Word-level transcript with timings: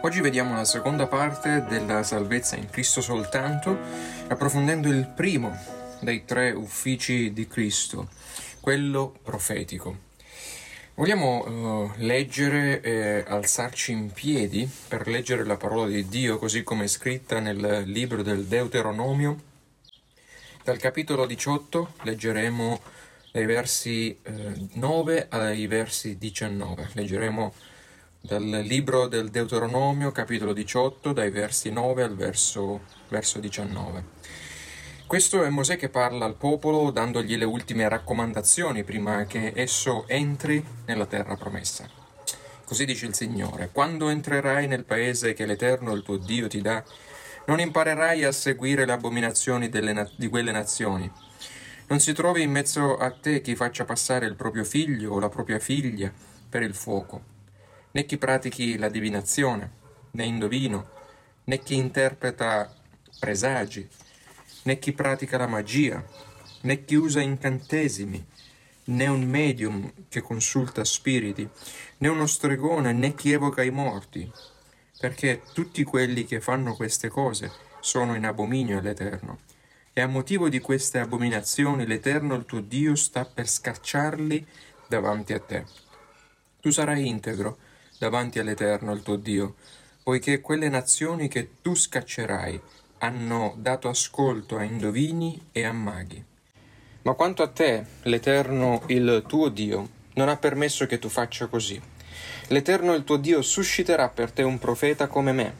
Oggi 0.00 0.20
vediamo 0.20 0.54
la 0.54 0.64
seconda 0.64 1.08
parte 1.08 1.64
della 1.64 2.04
salvezza 2.04 2.54
in 2.54 2.70
Cristo 2.70 3.00
soltanto, 3.00 3.76
approfondendo 4.28 4.88
il 4.88 5.08
primo 5.08 5.58
dei 6.00 6.24
tre 6.24 6.52
uffici 6.52 7.32
di 7.32 7.48
Cristo, 7.48 8.08
quello 8.60 9.18
profetico. 9.24 10.06
Vogliamo 10.94 11.44
uh, 11.44 11.92
leggere 11.96 12.80
e 12.80 13.24
alzarci 13.26 13.90
in 13.90 14.12
piedi 14.12 14.70
per 14.86 15.08
leggere 15.08 15.44
la 15.44 15.56
parola 15.56 15.88
di 15.88 16.06
Dio 16.06 16.38
così 16.38 16.62
come 16.62 16.84
è 16.84 16.88
scritta 16.88 17.40
nel 17.40 17.82
libro 17.86 18.22
del 18.22 18.44
Deuteronomio. 18.44 19.36
Dal 20.62 20.78
capitolo 20.78 21.26
18 21.26 21.94
leggeremo 22.02 22.80
dai 23.32 23.46
versi 23.46 24.16
eh, 24.22 24.68
9 24.74 25.26
ai 25.28 25.66
versi 25.66 26.16
19. 26.16 26.90
Leggeremo 26.92 27.52
dal 28.28 28.44
libro 28.44 29.08
del 29.08 29.30
Deuteronomio, 29.30 30.12
capitolo 30.12 30.52
18, 30.52 31.14
dai 31.14 31.30
versi 31.30 31.70
9 31.70 32.02
al 32.02 32.14
verso, 32.14 32.82
verso 33.08 33.40
19. 33.40 34.04
Questo 35.06 35.42
è 35.42 35.48
Mosè 35.48 35.78
che 35.78 35.88
parla 35.88 36.26
al 36.26 36.36
popolo 36.36 36.90
dandogli 36.90 37.38
le 37.38 37.46
ultime 37.46 37.88
raccomandazioni 37.88 38.84
prima 38.84 39.24
che 39.24 39.52
esso 39.54 40.06
entri 40.08 40.62
nella 40.84 41.06
terra 41.06 41.36
promessa. 41.36 41.88
Così 42.66 42.84
dice 42.84 43.06
il 43.06 43.14
Signore, 43.14 43.70
quando 43.72 44.10
entrerai 44.10 44.66
nel 44.66 44.84
paese 44.84 45.32
che 45.32 45.46
l'Eterno 45.46 45.94
il 45.94 46.02
tuo 46.02 46.18
Dio 46.18 46.48
ti 46.48 46.60
dà, 46.60 46.84
non 47.46 47.60
imparerai 47.60 48.24
a 48.24 48.32
seguire 48.32 48.84
le 48.84 48.92
abominazioni 48.92 49.70
na- 49.70 50.10
di 50.14 50.28
quelle 50.28 50.52
nazioni. 50.52 51.10
Non 51.86 51.98
si 51.98 52.12
trovi 52.12 52.42
in 52.42 52.50
mezzo 52.50 52.98
a 52.98 53.10
te 53.10 53.40
chi 53.40 53.56
faccia 53.56 53.86
passare 53.86 54.26
il 54.26 54.34
proprio 54.34 54.64
figlio 54.64 55.14
o 55.14 55.18
la 55.18 55.30
propria 55.30 55.58
figlia 55.58 56.12
per 56.50 56.60
il 56.60 56.74
fuoco 56.74 57.36
né 57.98 58.04
chi 58.04 58.16
pratichi 58.16 58.78
la 58.78 58.88
divinazione, 58.88 59.72
né 60.12 60.24
indovino, 60.24 60.88
né 61.46 61.58
chi 61.58 61.74
interpreta 61.74 62.72
presagi, 63.18 63.88
né 64.62 64.78
chi 64.78 64.92
pratica 64.92 65.36
la 65.36 65.48
magia, 65.48 66.06
né 66.60 66.84
chi 66.84 66.94
usa 66.94 67.20
incantesimi, 67.20 68.24
né 68.84 69.08
un 69.08 69.24
medium 69.24 69.92
che 70.08 70.20
consulta 70.20 70.84
spiriti, 70.84 71.48
né 71.98 72.06
uno 72.08 72.26
stregone, 72.26 72.92
né 72.92 73.16
chi 73.16 73.32
evoca 73.32 73.64
i 73.64 73.70
morti, 73.70 74.30
perché 75.00 75.42
tutti 75.52 75.82
quelli 75.82 76.24
che 76.24 76.40
fanno 76.40 76.76
queste 76.76 77.08
cose 77.08 77.50
sono 77.80 78.14
in 78.14 78.26
abominio 78.26 78.78
all'Eterno. 78.78 79.40
E 79.92 80.00
a 80.00 80.06
motivo 80.06 80.48
di 80.48 80.60
queste 80.60 81.00
abominazioni 81.00 81.84
l'Eterno 81.84 82.36
il 82.36 82.44
tuo 82.44 82.60
Dio 82.60 82.94
sta 82.94 83.24
per 83.24 83.48
scacciarli 83.48 84.46
davanti 84.86 85.32
a 85.32 85.40
te. 85.40 85.64
Tu 86.60 86.70
sarai 86.70 87.08
integro, 87.08 87.66
davanti 87.98 88.38
all'Eterno, 88.38 88.92
il 88.92 89.02
tuo 89.02 89.16
Dio, 89.16 89.56
poiché 90.02 90.40
quelle 90.40 90.68
nazioni 90.68 91.28
che 91.28 91.50
tu 91.60 91.74
scaccerai 91.74 92.60
hanno 92.98 93.54
dato 93.58 93.88
ascolto 93.88 94.56
a 94.56 94.62
indovini 94.62 95.48
e 95.52 95.64
a 95.64 95.72
maghi. 95.72 96.24
Ma 97.02 97.12
quanto 97.14 97.42
a 97.42 97.48
te, 97.48 97.84
l'Eterno, 98.02 98.82
il 98.86 99.24
tuo 99.26 99.48
Dio, 99.48 99.88
non 100.14 100.28
ha 100.28 100.36
permesso 100.36 100.86
che 100.86 100.98
tu 100.98 101.08
faccia 101.08 101.46
così. 101.46 101.80
L'Eterno, 102.48 102.94
il 102.94 103.04
tuo 103.04 103.16
Dio, 103.16 103.42
susciterà 103.42 104.08
per 104.08 104.32
te 104.32 104.42
un 104.42 104.58
profeta 104.58 105.06
come 105.06 105.32
me, 105.32 105.54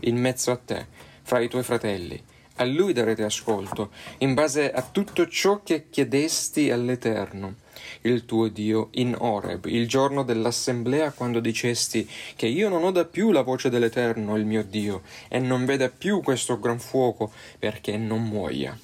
in 0.00 0.16
mezzo 0.16 0.50
a 0.50 0.56
te, 0.56 0.86
fra 1.22 1.40
i 1.40 1.48
tuoi 1.48 1.62
fratelli. 1.62 2.22
A 2.56 2.64
lui 2.64 2.92
darete 2.92 3.24
ascolto, 3.24 3.90
in 4.18 4.34
base 4.34 4.70
a 4.70 4.82
tutto 4.82 5.26
ciò 5.28 5.62
che 5.62 5.88
chiedesti 5.88 6.70
all'Eterno 6.70 7.61
il 8.02 8.24
tuo 8.24 8.48
Dio, 8.48 8.88
in 8.92 9.14
Oreb, 9.18 9.66
il 9.66 9.86
giorno 9.86 10.22
dell'assemblea, 10.22 11.12
quando 11.12 11.40
dicesti 11.40 12.08
che 12.34 12.46
io 12.46 12.68
non 12.68 12.84
oda 12.84 13.04
più 13.04 13.30
la 13.30 13.42
voce 13.42 13.70
dell'Eterno, 13.70 14.36
il 14.36 14.44
mio 14.44 14.64
Dio, 14.64 15.02
e 15.28 15.38
non 15.38 15.64
veda 15.64 15.88
più 15.88 16.20
questo 16.22 16.58
gran 16.58 16.78
fuoco, 16.78 17.30
perché 17.58 17.96
non 17.96 18.22
muoia. 18.22 18.78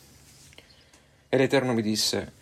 E 1.29 1.37
l'Eterno 1.37 1.75
mi 1.75 1.83
disse, 1.83 2.33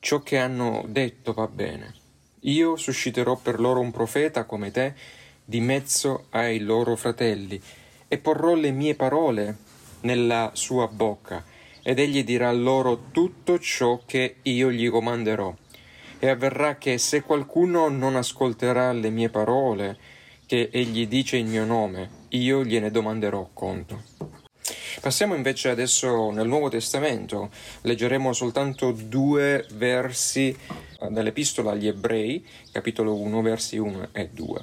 ciò 0.00 0.20
che 0.20 0.38
hanno 0.38 0.84
detto 0.88 1.32
va 1.32 1.46
bene. 1.46 1.94
Io 2.40 2.76
susciterò 2.76 3.36
per 3.36 3.60
loro 3.60 3.80
un 3.80 3.90
profeta 3.90 4.44
come 4.44 4.70
te, 4.70 4.94
di 5.44 5.60
mezzo 5.60 6.26
ai 6.30 6.60
loro 6.60 6.96
fratelli, 6.96 7.60
e 8.08 8.18
porrò 8.18 8.54
le 8.54 8.70
mie 8.70 8.94
parole 8.94 9.56
nella 10.00 10.50
sua 10.54 10.86
bocca, 10.88 11.44
ed 11.82 11.98
egli 11.98 12.24
dirà 12.24 12.50
loro 12.52 13.06
tutto 13.10 13.58
ciò 13.58 14.00
che 14.06 14.36
io 14.42 14.70
gli 14.70 14.88
comanderò 14.88 15.54
e 16.24 16.30
avverrà 16.30 16.78
che 16.78 16.96
se 16.96 17.20
qualcuno 17.20 17.90
non 17.90 18.16
ascolterà 18.16 18.92
le 18.92 19.10
mie 19.10 19.28
parole, 19.28 19.98
che 20.46 20.70
egli 20.72 21.06
dice 21.06 21.36
in 21.36 21.48
mio 21.48 21.66
nome, 21.66 22.08
io 22.30 22.64
gliene 22.64 22.90
domanderò 22.90 23.50
conto. 23.52 24.02
Passiamo 25.02 25.34
invece 25.34 25.68
adesso 25.68 26.30
nel 26.30 26.48
Nuovo 26.48 26.70
Testamento, 26.70 27.50
leggeremo 27.82 28.32
soltanto 28.32 28.92
due 28.92 29.66
versi 29.74 30.48
eh, 30.48 31.10
dall'Epistola 31.10 31.72
agli 31.72 31.88
Ebrei, 31.88 32.42
capitolo 32.72 33.20
1, 33.20 33.42
versi 33.42 33.76
1 33.76 34.08
e 34.12 34.30
2. 34.32 34.60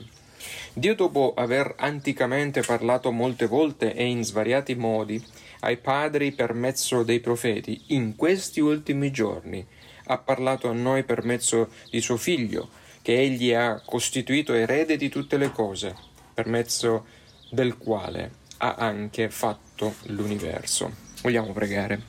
Dio 0.73 0.95
dopo 0.95 1.35
aver 1.35 1.75
anticamente 1.77 2.61
parlato 2.61 3.11
molte 3.11 3.45
volte 3.45 3.93
e 3.93 4.03
in 4.03 4.23
svariati 4.23 4.73
modi 4.73 5.23
ai 5.59 5.77
padri 5.77 6.31
per 6.31 6.55
mezzo 6.55 7.03
dei 7.03 7.19
profeti, 7.19 7.83
in 7.89 8.15
questi 8.15 8.61
ultimi 8.61 9.11
giorni 9.11 9.63
ha 10.05 10.17
parlato 10.17 10.69
a 10.69 10.73
noi 10.73 11.03
per 11.03 11.23
mezzo 11.23 11.69
di 11.89 12.01
suo 12.01 12.17
Figlio, 12.17 12.69
che 13.01 13.19
egli 13.19 13.53
ha 13.53 13.81
costituito 13.83 14.53
erede 14.53 14.97
di 14.97 15.09
tutte 15.09 15.37
le 15.37 15.51
cose, 15.51 15.95
per 16.33 16.47
mezzo 16.47 17.05
del 17.49 17.77
quale 17.77 18.31
ha 18.57 18.75
anche 18.75 19.29
fatto 19.29 19.95
l'universo. 20.03 20.91
Vogliamo 21.21 21.51
pregare. 21.51 22.01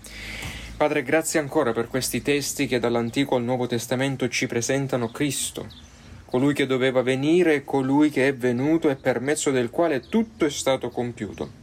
Padre, 0.76 1.02
grazie 1.02 1.38
ancora 1.38 1.72
per 1.72 1.88
questi 1.88 2.22
testi 2.22 2.66
che 2.66 2.78
dall'Antico 2.78 3.36
al 3.36 3.42
Nuovo 3.42 3.66
Testamento 3.66 4.28
ci 4.28 4.47
presentano 4.47 5.10
Cristo, 5.10 5.66
colui 6.26 6.54
che 6.54 6.66
doveva 6.66 7.02
venire 7.02 7.62
colui 7.62 8.10
che 8.10 8.28
è 8.28 8.34
venuto 8.34 8.88
e 8.88 8.97
per 8.97 9.20
mezzo 9.20 9.50
del 9.50 9.70
quale 9.70 10.00
tutto 10.00 10.44
è 10.44 10.50
stato 10.50 10.88
compiuto. 10.88 11.60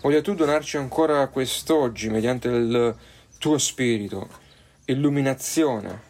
Voglia 0.00 0.22
tu 0.22 0.34
donarci 0.34 0.78
ancora 0.78 1.26
quest'oggi, 1.28 2.08
mediante 2.08 2.48
il 2.48 2.96
tuo 3.38 3.58
Spirito, 3.58 4.28
illuminazione 4.90 6.08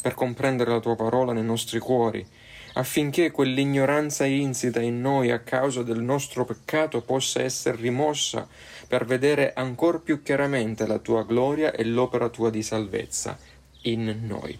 per 0.00 0.14
comprendere 0.14 0.70
la 0.70 0.80
tua 0.80 0.96
parola 0.96 1.32
nei 1.32 1.44
nostri 1.44 1.78
cuori, 1.78 2.26
affinché 2.74 3.30
quell'ignoranza 3.30 4.24
insita 4.24 4.80
in 4.80 5.00
noi 5.00 5.30
a 5.30 5.40
causa 5.40 5.82
del 5.82 6.00
nostro 6.00 6.44
peccato 6.44 7.02
possa 7.02 7.40
essere 7.40 7.76
rimossa 7.76 8.48
per 8.88 9.04
vedere 9.04 9.52
ancor 9.54 10.02
più 10.02 10.22
chiaramente 10.22 10.86
la 10.86 10.98
tua 10.98 11.22
gloria 11.22 11.72
e 11.72 11.84
l'opera 11.84 12.28
tua 12.28 12.50
di 12.50 12.62
salvezza 12.62 13.38
in 13.82 14.22
noi. 14.26 14.58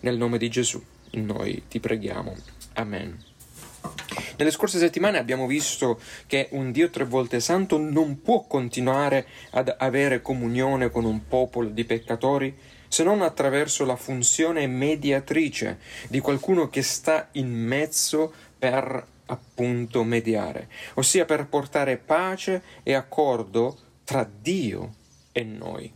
Nel 0.00 0.16
nome 0.16 0.38
di 0.38 0.48
Gesù, 0.48 0.82
noi 1.12 1.64
ti 1.68 1.80
preghiamo. 1.80 2.34
Amen. 2.74 3.18
Nelle 4.36 4.50
scorse 4.50 4.78
settimane 4.78 5.18
abbiamo 5.18 5.46
visto 5.46 5.98
che 6.26 6.48
un 6.52 6.70
Dio 6.70 6.90
tre 6.90 7.04
volte 7.04 7.40
santo 7.40 7.78
non 7.78 8.20
può 8.20 8.44
continuare 8.46 9.26
ad 9.50 9.74
avere 9.78 10.20
comunione 10.20 10.90
con 10.90 11.04
un 11.04 11.26
popolo 11.26 11.68
di 11.68 11.84
peccatori 11.84 12.54
se 12.88 13.02
non 13.02 13.22
attraverso 13.22 13.84
la 13.84 13.96
funzione 13.96 14.66
mediatrice 14.66 15.78
di 16.08 16.20
qualcuno 16.20 16.68
che 16.68 16.82
sta 16.82 17.28
in 17.32 17.52
mezzo 17.52 18.32
per 18.58 19.06
appunto 19.26 20.04
mediare, 20.04 20.68
ossia 20.94 21.24
per 21.24 21.46
portare 21.46 21.96
pace 21.96 22.62
e 22.82 22.94
accordo 22.94 23.78
tra 24.04 24.28
Dio 24.40 24.94
e 25.32 25.42
noi. 25.42 25.92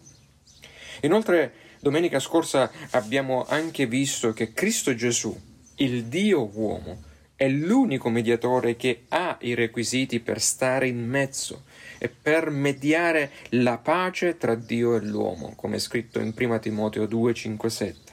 Inoltre, 1.03 1.53
domenica 1.81 2.19
scorsa 2.19 2.71
abbiamo 2.91 3.47
anche 3.49 3.87
visto 3.87 4.33
che 4.33 4.53
Cristo 4.53 4.95
Gesù, 4.95 5.39
il 5.77 6.05
Dio 6.05 6.51
uomo, 6.53 7.09
è 7.37 7.49
l'unico 7.49 8.11
mediatore 8.11 8.77
che 8.77 9.05
ha 9.09 9.39
i 9.41 9.55
requisiti 9.55 10.21
per 10.21 10.43
stare 10.43 10.89
in 10.89 11.03
mezzo 11.07 11.63
e 12.03 12.09
per 12.09 12.49
mediare 12.49 13.31
la 13.51 13.77
pace 13.77 14.39
tra 14.39 14.55
Dio 14.55 14.97
e 14.97 15.01
l'uomo, 15.01 15.53
come 15.55 15.77
è 15.77 15.79
scritto 15.79 16.19
in 16.19 16.33
1 16.35 16.59
Timoteo 16.59 17.05
2, 17.05 17.35
5, 17.35 17.71
7. 17.71 18.13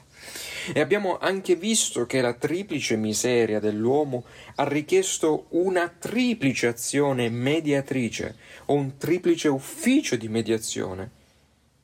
E 0.74 0.80
abbiamo 0.80 1.16
anche 1.18 1.56
visto 1.56 2.04
che 2.04 2.20
la 2.20 2.34
triplice 2.34 2.96
miseria 2.96 3.60
dell'uomo 3.60 4.24
ha 4.56 4.68
richiesto 4.68 5.46
una 5.50 5.88
triplice 5.88 6.66
azione 6.66 7.30
mediatrice 7.30 8.36
o 8.66 8.74
un 8.74 8.98
triplice 8.98 9.48
ufficio 9.48 10.16
di 10.16 10.28
mediazione 10.28 11.10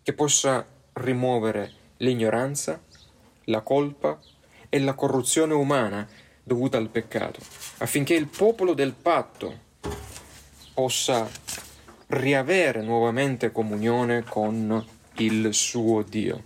che 0.02 0.12
possa 0.12 0.66
rimuovere 0.92 1.72
l'ignoranza, 1.98 2.82
la 3.44 3.62
colpa 3.62 4.20
e 4.68 4.78
la 4.78 4.92
corruzione 4.92 5.54
umana 5.54 6.06
dovuta 6.42 6.76
al 6.76 6.90
peccato, 6.90 7.40
affinché 7.78 8.12
il 8.12 8.26
popolo 8.26 8.74
del 8.74 8.92
patto 8.92 9.62
possa 10.74 11.26
riavere 12.08 12.82
nuovamente 12.82 13.50
comunione 13.52 14.24
con 14.24 14.84
il 15.16 15.54
suo 15.54 16.02
Dio. 16.02 16.42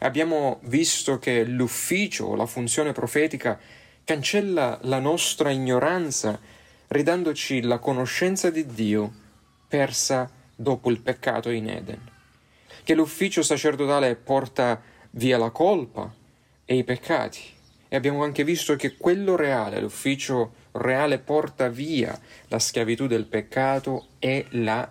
Abbiamo 0.00 0.60
visto 0.62 1.18
che 1.18 1.44
l'ufficio, 1.44 2.34
la 2.34 2.46
funzione 2.46 2.92
profetica 2.92 3.58
cancella 4.04 4.78
la 4.82 5.00
nostra 5.00 5.50
ignoranza 5.50 6.38
ridandoci 6.88 7.62
la 7.62 7.78
conoscenza 7.78 8.50
di 8.50 8.64
Dio 8.66 9.12
persa 9.66 10.30
dopo 10.54 10.90
il 10.90 11.00
peccato 11.00 11.50
in 11.50 11.68
Eden, 11.68 12.00
che 12.84 12.94
l'ufficio 12.94 13.42
sacerdotale 13.42 14.16
porta 14.16 14.80
via 15.10 15.36
la 15.36 15.50
colpa 15.50 16.12
e 16.64 16.76
i 16.76 16.84
peccati. 16.84 17.40
E 17.88 17.96
abbiamo 17.96 18.22
anche 18.22 18.44
visto 18.44 18.76
che 18.76 18.96
quello 18.96 19.36
reale, 19.36 19.80
l'ufficio 19.80 20.54
reale, 20.72 21.18
porta 21.18 21.68
via 21.68 22.18
la 22.48 22.58
schiavitù 22.58 23.06
del 23.06 23.24
peccato 23.24 24.08
e 24.18 24.46
la 24.50 24.90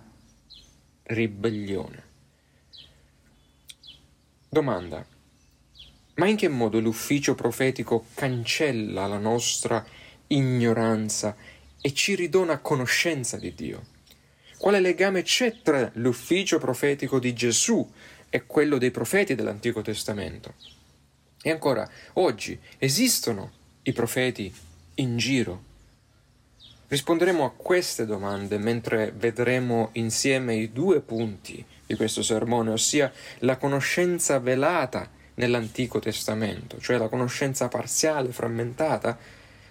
ribellione. 1.07 2.03
Domanda. 4.49 5.05
Ma 6.15 6.27
in 6.27 6.35
che 6.35 6.47
modo 6.47 6.79
l'ufficio 6.79 7.35
profetico 7.35 8.07
cancella 8.15 9.05
la 9.05 9.19
nostra 9.19 9.85
ignoranza 10.27 11.35
e 11.79 11.93
ci 11.93 12.15
ridona 12.15 12.57
conoscenza 12.57 13.37
di 13.37 13.53
Dio? 13.53 13.85
Quale 14.57 14.79
legame 14.79 15.21
c'è 15.21 15.61
tra 15.61 15.89
l'ufficio 15.95 16.57
profetico 16.57 17.19
di 17.19 17.33
Gesù 17.33 17.87
e 18.29 18.45
quello 18.45 18.79
dei 18.79 18.89
profeti 18.89 19.35
dell'Antico 19.35 19.81
Testamento? 19.81 20.55
E 21.41 21.51
ancora, 21.51 21.87
oggi 22.13 22.59
esistono 22.79 23.51
i 23.83 23.93
profeti 23.93 24.51
in 24.95 25.17
giro? 25.17 25.66
Risponderemo 26.89 27.43
a 27.43 27.51
queste 27.51 28.05
domande 28.05 28.57
mentre 28.57 29.11
vedremo 29.13 29.89
insieme 29.93 30.55
i 30.55 30.71
due 30.71 31.01
punti 31.01 31.63
di 31.85 31.95
questo 31.95 32.23
sermone, 32.23 32.71
ossia 32.71 33.11
la 33.39 33.57
conoscenza 33.57 34.39
velata 34.39 35.09
nell'Antico 35.33 35.99
Testamento, 35.99 36.79
cioè 36.79 36.97
la 36.97 37.09
conoscenza 37.09 37.67
parziale, 37.67 38.31
frammentata, 38.31 39.17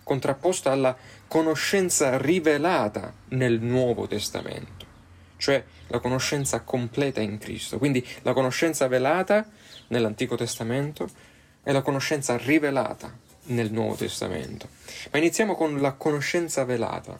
contrapposta 0.02 0.72
alla 0.72 0.94
conoscenza 1.26 2.18
rivelata 2.18 3.14
nel 3.28 3.60
Nuovo 3.60 4.06
Testamento, 4.06 4.84
cioè 5.38 5.64
la 5.86 6.00
conoscenza 6.00 6.60
completa 6.60 7.22
in 7.22 7.38
Cristo. 7.38 7.78
Quindi 7.78 8.06
la 8.22 8.34
conoscenza 8.34 8.88
velata 8.88 9.48
nell'Antico 9.88 10.36
Testamento 10.36 11.08
e 11.62 11.72
la 11.72 11.80
conoscenza 11.80 12.36
rivelata 12.36 13.24
nel 13.46 13.72
Nuovo 13.72 13.94
Testamento. 13.94 14.68
Ma 15.10 15.18
iniziamo 15.18 15.54
con 15.54 15.80
la 15.80 15.92
conoscenza 15.92 16.64
velata. 16.64 17.18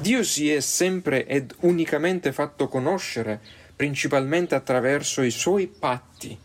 Dio 0.00 0.22
si 0.22 0.50
è 0.50 0.60
sempre 0.60 1.26
ed 1.26 1.54
unicamente 1.60 2.32
fatto 2.32 2.68
conoscere 2.68 3.40
principalmente 3.74 4.54
attraverso 4.54 5.22
i 5.22 5.30
suoi 5.30 5.66
patti, 5.66 6.38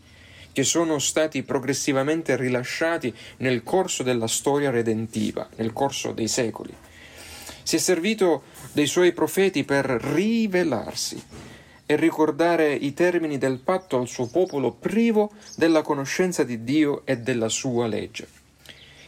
che 0.52 0.64
sono 0.64 0.98
stati 0.98 1.42
progressivamente 1.44 2.36
rilasciati 2.36 3.14
nel 3.38 3.62
corso 3.62 4.02
della 4.02 4.26
storia 4.26 4.70
redentiva, 4.70 5.48
nel 5.56 5.72
corso 5.72 6.12
dei 6.12 6.26
secoli. 6.26 6.74
Si 7.62 7.76
è 7.76 7.78
servito 7.78 8.44
dei 8.72 8.86
suoi 8.86 9.12
profeti 9.12 9.62
per 9.62 9.84
rivelarsi 9.84 11.22
e 11.86 11.96
ricordare 11.96 12.72
i 12.72 12.92
termini 12.92 13.38
del 13.38 13.60
patto 13.60 13.98
al 13.98 14.08
suo 14.08 14.26
popolo 14.26 14.72
privo 14.72 15.30
della 15.56 15.82
conoscenza 15.82 16.44
di 16.44 16.64
Dio 16.64 17.06
e 17.06 17.18
della 17.18 17.48
sua 17.48 17.86
legge. 17.86 18.37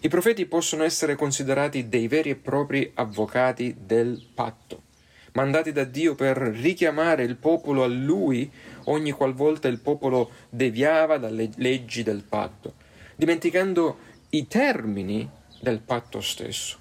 I 0.01 0.09
profeti 0.09 0.47
possono 0.47 0.83
essere 0.83 1.15
considerati 1.15 1.89
dei 1.89 2.09
veri 2.09 2.31
e 2.31 2.37
propri 2.37 2.91
avvocati 2.95 3.77
del 3.79 4.27
patto 4.35 4.89
mandati 5.33 5.73
da 5.73 5.85
Dio 5.85 6.15
per 6.15 6.37
richiamare 6.37 7.23
il 7.25 7.37
popolo 7.37 7.85
a 7.85 7.87
lui 7.87 8.51
ogni 8.85 9.13
qualvolta 9.13 9.69
il 9.69 9.79
popolo 9.79 10.31
deviava 10.49 11.19
dalle 11.19 11.51
leggi 11.57 12.03
del 12.03 12.25
patto, 12.29 12.75
dimenticando 13.17 13.99
i 14.31 14.47
termini 14.47 15.29
del 15.61 15.81
patto 15.81 16.21
stesso. 16.21 16.79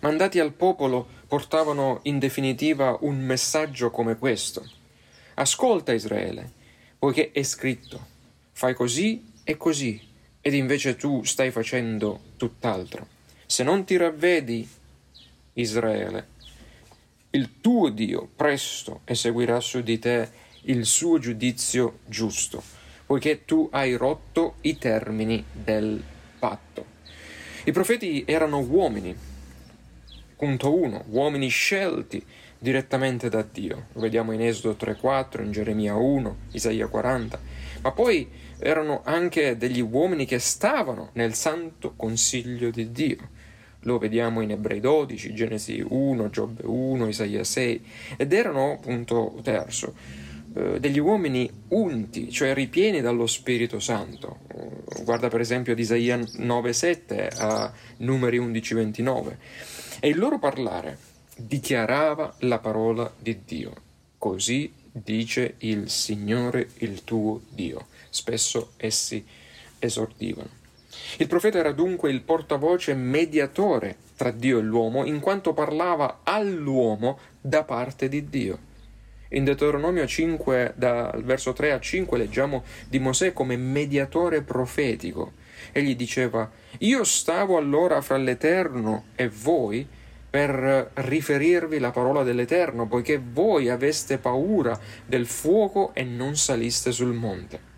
Mandati 0.00 0.38
al 0.38 0.52
popolo 0.52 1.06
portavano 1.26 2.00
in 2.02 2.18
definitiva 2.18 2.98
un 3.00 3.20
messaggio 3.20 3.90
come 3.90 4.16
questo. 4.18 4.68
Ascolta 5.34 5.92
Israele, 5.92 6.50
poiché 6.98 7.30
è 7.32 7.42
scritto, 7.42 8.06
fai 8.52 8.74
così 8.74 9.32
e 9.44 9.56
così, 9.56 10.00
ed 10.46 10.52
invece 10.52 10.94
tu 10.94 11.22
stai 11.22 11.50
facendo 11.50 12.20
tutt'altro. 12.36 13.06
Se 13.46 13.62
non 13.62 13.84
ti 13.84 13.96
ravvedi, 13.96 14.68
Israele, 15.54 16.26
il 17.30 17.62
tuo 17.62 17.88
Dio 17.88 18.28
presto 18.36 19.00
eseguirà 19.06 19.58
su 19.60 19.80
di 19.80 19.98
te 19.98 20.28
il 20.64 20.84
suo 20.84 21.18
giudizio 21.18 22.00
giusto, 22.04 22.62
poiché 23.06 23.46
tu 23.46 23.70
hai 23.72 23.96
rotto 23.96 24.56
i 24.60 24.76
termini 24.76 25.42
del 25.50 26.04
patto. 26.38 26.84
I 27.64 27.72
profeti 27.72 28.24
erano 28.26 28.58
uomini. 28.58 29.16
Punto 30.36 30.74
1. 30.78 31.04
Uomini 31.08 31.48
scelti 31.48 32.22
direttamente 32.58 33.30
da 33.30 33.40
Dio. 33.50 33.86
Lo 33.92 34.00
vediamo 34.02 34.32
in 34.32 34.42
Esodo 34.42 34.76
3.4, 34.78 35.42
in 35.42 35.52
Geremia 35.52 35.94
1, 35.94 36.36
Isaia 36.52 36.86
40. 36.86 37.40
Ma 37.80 37.92
poi 37.92 38.28
erano 38.64 39.02
anche 39.04 39.58
degli 39.58 39.80
uomini 39.80 40.24
che 40.24 40.38
stavano 40.38 41.10
nel 41.12 41.34
santo 41.34 41.92
consiglio 41.94 42.70
di 42.70 42.90
Dio 42.90 43.28
lo 43.84 43.98
vediamo 43.98 44.40
in 44.40 44.50
Ebrei 44.50 44.80
12, 44.80 45.34
Genesi 45.34 45.84
1, 45.86 46.30
Giobbe 46.30 46.62
1, 46.64 47.06
Isaia 47.08 47.44
6, 47.44 47.84
ed 48.16 48.32
erano, 48.32 48.78
punto 48.80 49.38
terzo, 49.42 49.94
eh, 50.54 50.80
degli 50.80 50.98
uomini 50.98 51.50
unti, 51.68 52.30
cioè 52.30 52.54
ripieni 52.54 53.00
dallo 53.00 53.26
Spirito 53.26 53.80
Santo. 53.80 54.38
Guarda 55.02 55.28
per 55.28 55.40
esempio 55.40 55.72
ad 55.72 55.78
Isaia 55.78 56.16
9,7 56.16 57.36
a 57.36 57.72
numeri 57.98 58.38
11-29. 58.38 59.36
E 60.00 60.08
il 60.08 60.18
loro 60.18 60.38
parlare 60.38 60.96
dichiarava 61.36 62.34
la 62.40 62.58
parola 62.58 63.12
di 63.18 63.40
Dio. 63.44 63.72
Così 64.16 64.72
dice 64.92 65.56
il 65.58 65.90
Signore 65.90 66.68
il 66.78 67.04
tuo 67.04 67.42
Dio. 67.50 67.88
Spesso 68.14 68.74
essi 68.76 69.26
esordivano. 69.80 70.48
Il 71.18 71.26
profeta 71.26 71.58
era 71.58 71.72
dunque 71.72 72.12
il 72.12 72.22
portavoce 72.22 72.94
mediatore 72.94 73.96
tra 74.14 74.30
Dio 74.30 74.60
e 74.60 74.62
l'uomo, 74.62 75.04
in 75.04 75.18
quanto 75.18 75.52
parlava 75.52 76.20
all'uomo 76.22 77.18
da 77.40 77.64
parte 77.64 78.08
di 78.08 78.28
Dio. 78.28 78.58
In 79.30 79.42
Deuteronomio 79.42 80.06
5, 80.06 80.74
dal 80.76 81.24
verso 81.24 81.52
3 81.52 81.72
a 81.72 81.80
5, 81.80 82.16
leggiamo 82.16 82.62
di 82.88 83.00
Mosè 83.00 83.32
come 83.32 83.56
mediatore 83.56 84.42
profetico. 84.42 85.32
Egli 85.72 85.96
diceva: 85.96 86.48
Io 86.78 87.02
stavo 87.02 87.56
allora 87.56 88.00
fra 88.00 88.16
l'Eterno 88.16 89.06
e 89.16 89.28
voi 89.28 89.84
per 90.30 90.92
riferirvi 90.94 91.80
la 91.80 91.90
parola 91.90 92.22
dell'Eterno, 92.22 92.86
poiché 92.86 93.20
voi 93.20 93.70
aveste 93.70 94.18
paura 94.18 94.78
del 95.04 95.26
fuoco 95.26 95.92
e 95.94 96.04
non 96.04 96.36
saliste 96.36 96.92
sul 96.92 97.12
monte. 97.12 97.73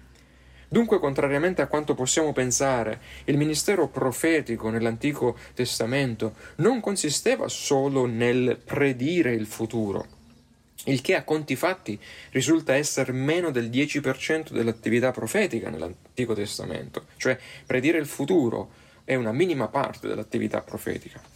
Dunque, 0.68 0.98
contrariamente 0.98 1.62
a 1.62 1.68
quanto 1.68 1.94
possiamo 1.94 2.32
pensare, 2.32 3.00
il 3.24 3.36
ministero 3.36 3.88
profetico 3.88 4.68
nell'Antico 4.68 5.36
Testamento 5.54 6.34
non 6.56 6.80
consisteva 6.80 7.48
solo 7.48 8.06
nel 8.06 8.58
predire 8.62 9.32
il 9.32 9.46
futuro, 9.46 10.06
il 10.84 11.00
che 11.00 11.14
a 11.14 11.22
conti 11.22 11.54
fatti 11.54 11.98
risulta 12.30 12.74
essere 12.74 13.12
meno 13.12 13.50
del 13.50 13.70
10% 13.70 14.50
dell'attività 14.50 15.12
profetica 15.12 15.70
nell'Antico 15.70 16.34
Testamento, 16.34 17.06
cioè 17.16 17.38
predire 17.64 17.98
il 17.98 18.06
futuro 18.06 18.70
è 19.04 19.14
una 19.14 19.32
minima 19.32 19.68
parte 19.68 20.08
dell'attività 20.08 20.62
profetica 20.62 21.34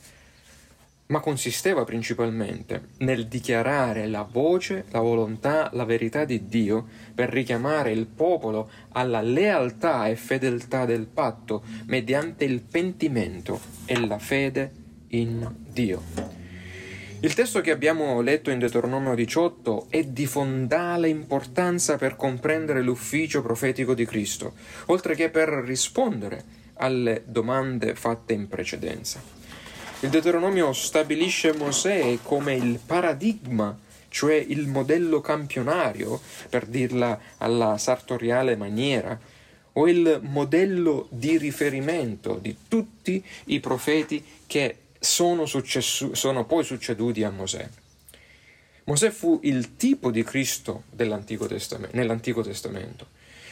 ma 1.10 1.20
consisteva 1.20 1.84
principalmente 1.84 2.88
nel 2.98 3.26
dichiarare 3.26 4.06
la 4.06 4.26
voce, 4.28 4.84
la 4.90 5.00
volontà, 5.00 5.70
la 5.72 5.84
verità 5.84 6.24
di 6.24 6.46
Dio 6.48 6.86
per 7.14 7.30
richiamare 7.30 7.92
il 7.92 8.06
popolo 8.06 8.70
alla 8.92 9.20
lealtà 9.20 10.06
e 10.06 10.16
fedeltà 10.16 10.84
del 10.84 11.06
patto 11.06 11.62
mediante 11.86 12.44
il 12.44 12.60
pentimento 12.60 13.60
e 13.86 13.98
la 14.06 14.18
fede 14.18 14.72
in 15.08 15.48
Dio. 15.72 16.38
Il 17.22 17.34
testo 17.34 17.60
che 17.60 17.70
abbiamo 17.70 18.20
letto 18.22 18.50
in 18.50 18.58
Deuteronomio 18.60 19.14
18 19.14 19.88
è 19.90 20.04
di 20.04 20.26
fondale 20.26 21.08
importanza 21.08 21.96
per 21.96 22.16
comprendere 22.16 22.82
l'ufficio 22.82 23.42
profetico 23.42 23.94
di 23.94 24.06
Cristo, 24.06 24.54
oltre 24.86 25.14
che 25.14 25.28
per 25.28 25.48
rispondere 25.48 26.42
alle 26.74 27.24
domande 27.26 27.94
fatte 27.94 28.32
in 28.32 28.48
precedenza. 28.48 29.39
Il 30.02 30.08
Deuteronomio 30.08 30.72
stabilisce 30.72 31.52
Mosè 31.52 32.20
come 32.22 32.54
il 32.54 32.80
paradigma, 32.84 33.78
cioè 34.08 34.34
il 34.34 34.66
modello 34.66 35.20
campionario, 35.20 36.18
per 36.48 36.64
dirla 36.64 37.20
alla 37.36 37.76
sartoriale 37.76 38.56
maniera, 38.56 39.20
o 39.72 39.86
il 39.86 40.20
modello 40.22 41.06
di 41.10 41.36
riferimento 41.36 42.38
di 42.40 42.56
tutti 42.66 43.22
i 43.46 43.60
profeti 43.60 44.24
che 44.46 44.76
sono, 44.98 45.44
successu- 45.44 46.14
sono 46.14 46.46
poi 46.46 46.64
succeduti 46.64 47.22
a 47.22 47.28
Mosè. 47.28 47.68
Mosè 48.84 49.10
fu 49.10 49.38
il 49.42 49.76
tipo 49.76 50.10
di 50.10 50.24
Cristo 50.24 50.84
nell'Antico 50.96 51.46
Testamento, 51.46 53.06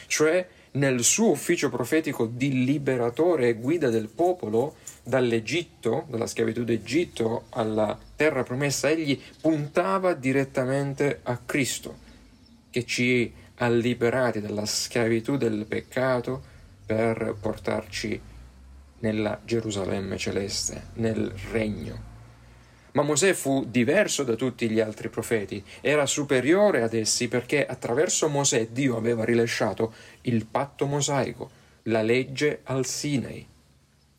cioè 0.07 0.47
nel 0.71 1.03
suo 1.03 1.31
ufficio 1.31 1.69
profetico 1.69 2.25
di 2.25 2.63
liberatore 2.63 3.49
e 3.49 3.53
guida 3.55 3.89
del 3.89 4.09
popolo 4.09 4.75
dall'Egitto, 5.03 6.05
dalla 6.09 6.27
schiavitù 6.27 6.63
d'Egitto 6.63 7.45
alla 7.49 7.97
terra 8.15 8.43
promessa, 8.43 8.89
egli 8.89 9.19
puntava 9.41 10.13
direttamente 10.13 11.21
a 11.23 11.37
Cristo, 11.43 11.97
che 12.69 12.85
ci 12.85 13.31
ha 13.55 13.69
liberati 13.69 14.39
dalla 14.41 14.65
schiavitù 14.65 15.37
del 15.37 15.65
peccato 15.65 16.41
per 16.85 17.35
portarci 17.39 18.21
nella 18.99 19.39
Gerusalemme 19.43 20.17
celeste, 20.17 20.87
nel 20.95 21.33
regno. 21.51 22.08
Ma 22.91 23.03
Mosè 23.03 23.33
fu 23.33 23.65
diverso 23.67 24.23
da 24.23 24.35
tutti 24.35 24.69
gli 24.69 24.79
altri 24.79 25.09
profeti, 25.09 25.63
era 25.81 26.05
superiore 26.05 26.81
ad 26.81 26.93
essi 26.93 27.27
perché 27.27 27.65
attraverso 27.65 28.27
Mosè 28.29 28.67
Dio 28.67 28.97
aveva 28.97 29.23
rilasciato 29.23 29.93
il 30.21 30.45
patto 30.45 30.85
mosaico, 30.85 31.49
la 31.83 32.01
legge 32.01 32.61
al 32.63 32.85
Sinai, 32.85 33.45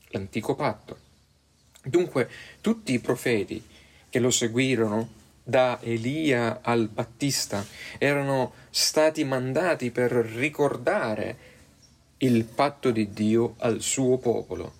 l'antico 0.09 0.55
patto. 0.55 0.99
Dunque 1.83 2.29
tutti 2.61 2.93
i 2.93 2.99
profeti 3.01 3.63
che 4.09 4.19
lo 4.19 4.31
seguirono, 4.31 5.19
da 5.43 5.79
Elia 5.83 6.61
al 6.63 6.89
Battista, 6.89 7.67
erano 7.99 8.53
stati 8.71 9.25
mandati 9.25 9.91
per 9.91 10.13
ricordare 10.13 11.49
il 12.19 12.45
patto 12.45 12.91
di 12.91 13.13
Dio 13.13 13.55
al 13.59 13.81
suo 13.81 14.19
popolo, 14.19 14.73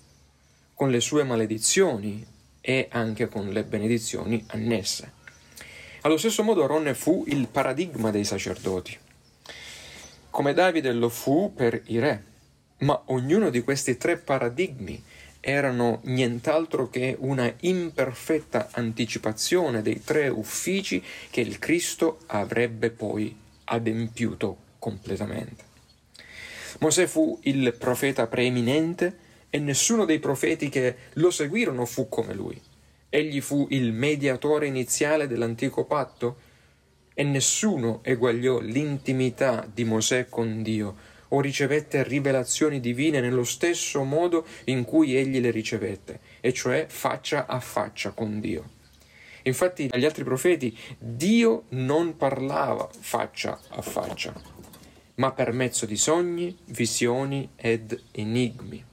con 0.75 0.91
le 0.91 1.01
sue 1.01 1.23
maledizioni 1.23 2.25
e 2.61 2.87
anche 2.91 3.27
con 3.27 3.49
le 3.49 3.63
benedizioni 3.63 4.43
annesse. 4.47 5.19
Allo 6.01 6.17
stesso 6.17 6.43
modo 6.43 6.63
Aronne 6.63 6.93
fu 6.93 7.25
il 7.27 7.47
paradigma 7.47 8.11
dei 8.11 8.23
sacerdoti, 8.23 8.97
come 10.29 10.53
Davide 10.53 10.93
lo 10.93 11.09
fu 11.09 11.53
per 11.53 11.81
i 11.87 11.99
re, 11.99 12.23
ma 12.79 13.01
ognuno 13.07 13.49
di 13.49 13.61
questi 13.61 13.97
tre 13.97 14.17
paradigmi 14.17 15.03
erano 15.41 15.99
nient'altro 16.03 16.89
che 16.89 17.17
una 17.19 17.51
imperfetta 17.61 18.69
anticipazione 18.71 19.81
dei 19.81 20.03
tre 20.03 20.29
uffici 20.29 21.03
che 21.29 21.41
il 21.41 21.59
Cristo 21.59 22.19
avrebbe 22.27 22.91
poi 22.91 23.35
adempiuto 23.65 24.57
completamente. 24.79 25.65
Mosè 26.79 27.07
fu 27.07 27.37
il 27.43 27.75
profeta 27.77 28.27
preeminente 28.27 29.29
e 29.51 29.59
nessuno 29.59 30.05
dei 30.05 30.19
profeti 30.19 30.69
che 30.69 30.95
lo 31.15 31.29
seguirono 31.29 31.85
fu 31.85 32.07
come 32.07 32.33
lui. 32.33 32.59
Egli 33.09 33.41
fu 33.41 33.67
il 33.69 33.91
mediatore 33.91 34.65
iniziale 34.65 35.27
dell'antico 35.27 35.83
patto 35.83 36.37
e 37.13 37.23
nessuno 37.23 37.99
eguagliò 38.01 38.59
l'intimità 38.59 39.67
di 39.71 39.83
Mosè 39.83 40.29
con 40.29 40.63
Dio 40.63 41.09
o 41.27 41.41
ricevette 41.41 42.03
rivelazioni 42.03 42.79
divine 42.79 43.19
nello 43.19 43.43
stesso 43.43 44.03
modo 44.03 44.45
in 44.65 44.85
cui 44.85 45.15
egli 45.15 45.39
le 45.39 45.51
ricevette, 45.51 46.19
e 46.39 46.53
cioè 46.53 46.85
faccia 46.87 47.45
a 47.45 47.59
faccia 47.59 48.11
con 48.11 48.39
Dio. 48.39 48.79
Infatti 49.43 49.89
agli 49.91 50.05
altri 50.05 50.23
profeti 50.23 50.77
Dio 50.97 51.63
non 51.69 52.15
parlava 52.15 52.89
faccia 52.97 53.59
a 53.67 53.81
faccia, 53.81 54.33
ma 55.15 55.31
per 55.33 55.51
mezzo 55.51 55.85
di 55.85 55.97
sogni, 55.97 56.57
visioni 56.65 57.49
ed 57.55 58.01
enigmi 58.11 58.89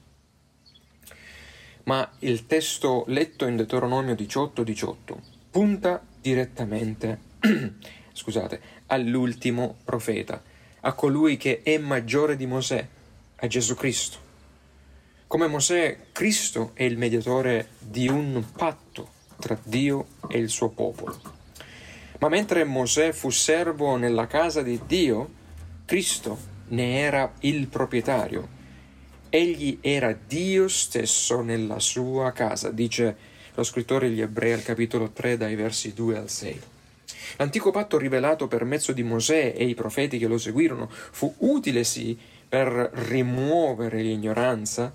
ma 1.89 2.07
il 2.19 2.45
testo 2.45 3.03
letto 3.07 3.47
in 3.47 3.55
Deuteronomio 3.55 4.13
18:18 4.13 4.61
18 4.61 5.21
punta 5.49 5.99
direttamente 6.21 7.19
scusate, 8.13 8.61
all'ultimo 8.85 9.77
profeta, 9.83 10.39
a 10.81 10.93
colui 10.93 11.37
che 11.37 11.63
è 11.63 11.79
maggiore 11.79 12.35
di 12.35 12.45
Mosè, 12.45 12.87
a 13.37 13.47
Gesù 13.47 13.73
Cristo. 13.73 14.17
Come 15.25 15.47
Mosè, 15.47 16.11
Cristo 16.11 16.71
è 16.75 16.83
il 16.83 16.95
mediatore 16.95 17.69
di 17.79 18.07
un 18.07 18.43
patto 18.55 19.09
tra 19.39 19.57
Dio 19.63 20.09
e 20.27 20.37
il 20.37 20.49
suo 20.49 20.69
popolo. 20.69 21.19
Ma 22.19 22.29
mentre 22.29 22.65
Mosè 22.65 23.13
fu 23.13 23.31
servo 23.31 23.95
nella 23.95 24.27
casa 24.27 24.61
di 24.61 24.79
Dio, 24.85 25.27
Cristo 25.85 26.37
ne 26.67 26.99
era 26.99 27.33
il 27.39 27.67
proprietario 27.67 28.57
Egli 29.29 29.77
era 29.81 30.11
Dio 30.11 30.67
stesso 30.67 31.41
nella 31.41 31.79
sua 31.79 32.31
casa, 32.31 32.71
dice 32.71 33.15
lo 33.53 33.63
scrittore 33.63 34.07
agli 34.07 34.21
Ebrei 34.21 34.53
al 34.53 34.63
capitolo 34.63 35.11
3 35.11 35.37
dai 35.37 35.55
versi 35.55 35.93
2 35.93 36.17
al 36.17 36.29
6. 36.29 36.61
L'antico 37.37 37.69
patto 37.69 37.99
rivelato 37.99 38.47
per 38.47 38.63
mezzo 38.63 38.91
di 38.91 39.03
Mosè 39.03 39.53
e 39.55 39.65
i 39.65 39.75
profeti 39.75 40.17
che 40.17 40.27
lo 40.27 40.39
seguirono 40.39 40.89
fu 40.89 41.31
utile 41.39 41.83
sì 41.83 42.17
per 42.47 42.89
rimuovere 43.07 44.01
l'ignoranza, 44.01 44.91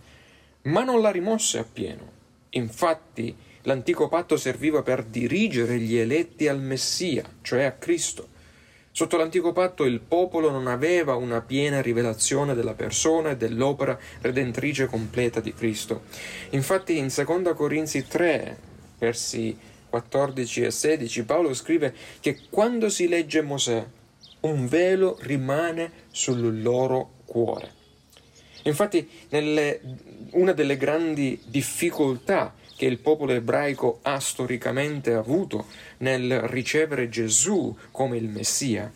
ma 0.62 0.82
non 0.82 1.00
la 1.00 1.10
rimosse 1.10 1.58
appieno. 1.58 2.10
Infatti 2.50 3.36
l'antico 3.62 4.08
patto 4.08 4.36
serviva 4.36 4.82
per 4.82 5.04
dirigere 5.04 5.78
gli 5.78 5.96
eletti 5.96 6.48
al 6.48 6.60
Messia, 6.60 7.24
cioè 7.42 7.64
a 7.64 7.72
Cristo. 7.72 8.28
Sotto 8.96 9.16
l'antico 9.16 9.52
patto 9.52 9.86
il 9.86 9.98
popolo 9.98 10.52
non 10.52 10.68
aveva 10.68 11.16
una 11.16 11.40
piena 11.40 11.82
rivelazione 11.82 12.54
della 12.54 12.74
persona 12.74 13.30
e 13.30 13.36
dell'opera 13.36 13.98
redentrice 14.20 14.86
completa 14.86 15.40
di 15.40 15.52
Cristo. 15.52 16.02
Infatti 16.50 16.96
in 16.96 17.08
2 17.12 17.54
Corinzi 17.54 18.06
3, 18.06 18.56
versi 19.00 19.58
14 19.88 20.62
e 20.62 20.70
16, 20.70 21.24
Paolo 21.24 21.54
scrive 21.54 21.92
che 22.20 22.42
quando 22.48 22.88
si 22.88 23.08
legge 23.08 23.42
Mosè, 23.42 23.84
un 24.42 24.68
velo 24.68 25.18
rimane 25.22 25.90
sul 26.12 26.62
loro 26.62 27.14
cuore. 27.24 27.72
Infatti, 28.62 29.10
nelle, 29.30 29.80
una 30.34 30.52
delle 30.52 30.76
grandi 30.76 31.42
difficoltà 31.46 32.54
che 32.76 32.87
il 32.87 32.99
popolo 32.99 33.33
ebraico 33.33 34.00
ha 34.02 34.19
storicamente 34.21 35.12
avuto 35.12 35.66
nel 35.99 36.40
ricevere 36.43 37.09
Gesù 37.09 37.76
come 37.90 38.16
il 38.16 38.28
Messia 38.28 38.93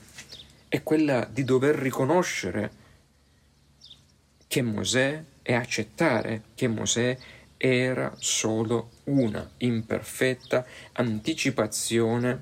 è 0.69 0.83
quella 0.83 1.27
di 1.31 1.45
dover 1.45 1.75
riconoscere 1.77 2.71
che 4.47 4.63
Mosè 4.63 5.23
e 5.43 5.55
accettare 5.55 6.43
che 6.55 6.69
Mosè 6.69 7.17
era 7.57 8.15
solo 8.19 8.91
una 9.05 9.51
imperfetta 9.59 10.65
anticipazione 10.93 12.41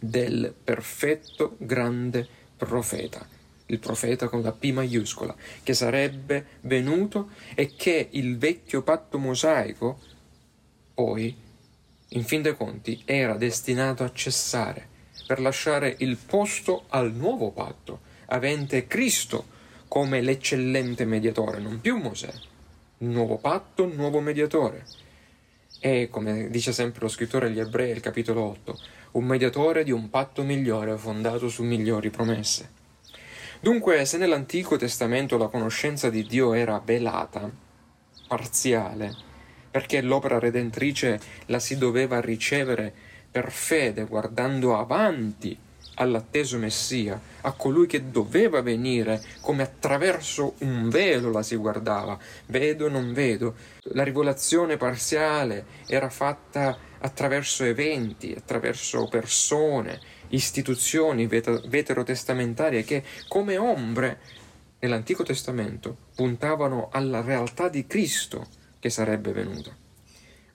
del 0.00 0.52
perfetto 0.64 1.56
grande 1.58 2.26
profeta, 2.56 3.26
il 3.66 3.78
profeta 3.78 4.28
con 4.28 4.42
la 4.42 4.52
P 4.52 4.72
maiuscola, 4.72 5.34
che 5.62 5.74
sarebbe 5.74 6.46
venuto 6.62 7.30
e 7.54 7.74
che 7.76 8.08
il 8.12 8.36
vecchio 8.38 8.82
patto 8.82 9.18
mosaico 9.18 10.00
poi, 10.94 11.34
in 12.08 12.24
fin 12.24 12.42
dei 12.42 12.56
conti, 12.56 13.02
era 13.04 13.36
destinato 13.36 14.04
a 14.04 14.12
cessare 14.12 14.90
per 15.26 15.40
lasciare 15.40 15.94
il 15.98 16.16
posto 16.16 16.84
al 16.88 17.12
nuovo 17.12 17.50
patto, 17.50 18.00
avente 18.26 18.86
Cristo 18.86 19.46
come 19.88 20.20
l'eccellente 20.20 21.04
mediatore, 21.04 21.58
non 21.58 21.80
più 21.80 21.96
Mosè. 21.96 22.32
Nuovo 22.98 23.36
patto, 23.38 23.86
nuovo 23.86 24.20
mediatore. 24.20 24.84
E, 25.80 26.08
come 26.10 26.48
dice 26.48 26.72
sempre 26.72 27.00
lo 27.00 27.08
scrittore 27.08 27.46
agli 27.46 27.58
Ebrei, 27.58 28.00
capitolo 28.00 28.42
8, 28.42 28.78
un 29.12 29.24
mediatore 29.24 29.84
di 29.84 29.90
un 29.90 30.08
patto 30.10 30.42
migliore 30.42 30.96
fondato 30.96 31.48
su 31.48 31.62
migliori 31.62 32.10
promesse. 32.10 32.70
Dunque, 33.60 34.04
se 34.04 34.16
nell'Antico 34.18 34.76
Testamento 34.76 35.36
la 35.36 35.48
conoscenza 35.48 36.10
di 36.10 36.24
Dio 36.24 36.52
era 36.52 36.80
velata, 36.84 37.50
parziale, 38.26 39.14
perché 39.72 40.02
l'opera 40.02 40.38
redentrice 40.38 41.18
la 41.46 41.58
si 41.58 41.78
doveva 41.78 42.20
ricevere 42.20 42.92
per 43.30 43.50
fede, 43.50 44.04
guardando 44.04 44.78
avanti 44.78 45.58
all'atteso 45.94 46.58
Messia, 46.58 47.18
a 47.40 47.52
colui 47.52 47.86
che 47.86 48.10
doveva 48.10 48.60
venire, 48.60 49.22
come 49.40 49.62
attraverso 49.62 50.54
un 50.58 50.90
velo 50.90 51.30
la 51.30 51.42
si 51.42 51.56
guardava, 51.56 52.18
vedo 52.46 52.88
non 52.88 53.14
vedo. 53.14 53.54
La 53.94 54.04
rivelazione 54.04 54.76
parziale 54.76 55.64
era 55.86 56.10
fatta 56.10 56.76
attraverso 56.98 57.64
eventi, 57.64 58.34
attraverso 58.36 59.08
persone, 59.08 59.98
istituzioni 60.28 61.26
veterotestamentarie 61.26 62.84
che, 62.84 63.02
come 63.28 63.56
ombre, 63.56 64.18
nell'Antico 64.80 65.22
Testamento 65.22 65.96
puntavano 66.14 66.88
alla 66.92 67.22
realtà 67.22 67.68
di 67.68 67.86
Cristo 67.86 68.60
che 68.82 68.90
sarebbe 68.90 69.30
venuta. 69.30 69.72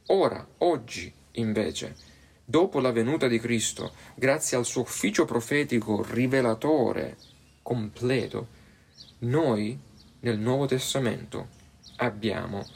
Ora, 0.08 0.46
oggi, 0.58 1.10
invece, 1.36 1.96
dopo 2.44 2.82
la 2.82 2.92
venuta 2.92 3.30
di 3.30 3.40
Cristo, 3.40 3.94
grazie 4.16 4.58
al 4.58 4.66
suo 4.66 4.82
ufficio 4.82 5.24
profetico 5.24 6.04
rivelatore 6.04 7.16
completo, 7.62 8.48
noi 9.20 9.80
nel 10.20 10.38
Nuovo 10.38 10.66
Testamento 10.66 11.48
abbiamo 12.00 12.68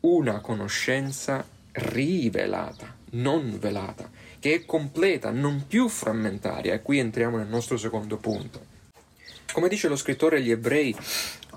una 0.00 0.40
conoscenza 0.40 1.46
rivelata, 1.70 2.96
non 3.10 3.60
velata, 3.60 4.10
che 4.40 4.54
è 4.54 4.64
completa, 4.64 5.30
non 5.30 5.68
più 5.68 5.88
frammentaria. 5.88 6.74
E 6.74 6.82
qui 6.82 6.98
entriamo 6.98 7.36
nel 7.36 7.46
nostro 7.46 7.76
secondo 7.76 8.16
punto. 8.16 8.74
Come 9.52 9.68
dice 9.68 9.86
lo 9.86 9.94
scrittore 9.94 10.38
agli 10.38 10.50
ebrei, 10.50 10.92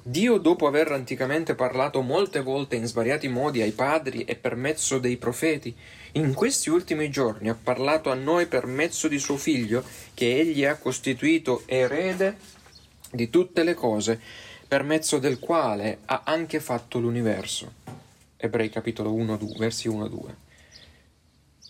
Dio, 0.09 0.39
dopo 0.39 0.65
aver 0.65 0.91
anticamente 0.91 1.53
parlato 1.53 2.01
molte 2.01 2.41
volte 2.41 2.75
in 2.75 2.87
svariati 2.87 3.27
modi 3.27 3.61
ai 3.61 3.73
padri 3.73 4.23
e 4.23 4.35
per 4.35 4.55
mezzo 4.55 4.97
dei 4.97 5.17
profeti, 5.17 5.75
in 6.13 6.33
questi 6.33 6.71
ultimi 6.71 7.11
giorni 7.11 7.47
ha 7.47 7.53
parlato 7.53 8.09
a 8.09 8.15
noi 8.15 8.47
per 8.47 8.65
mezzo 8.65 9.07
di 9.07 9.19
suo 9.19 9.37
Figlio, 9.37 9.83
che 10.15 10.39
egli 10.39 10.65
ha 10.65 10.77
costituito 10.77 11.61
erede 11.67 12.37
di 13.11 13.29
tutte 13.29 13.61
le 13.61 13.75
cose, 13.75 14.19
per 14.67 14.81
mezzo 14.81 15.19
del 15.19 15.37
quale 15.37 15.99
ha 16.05 16.23
anche 16.25 16.59
fatto 16.59 16.97
l'universo. 16.97 17.73
Ebrei 18.35 18.71
capitolo 18.71 19.13
1, 19.13 19.37
2, 19.37 19.55
versi 19.59 19.87
1 19.87 20.07
2. 20.07 20.35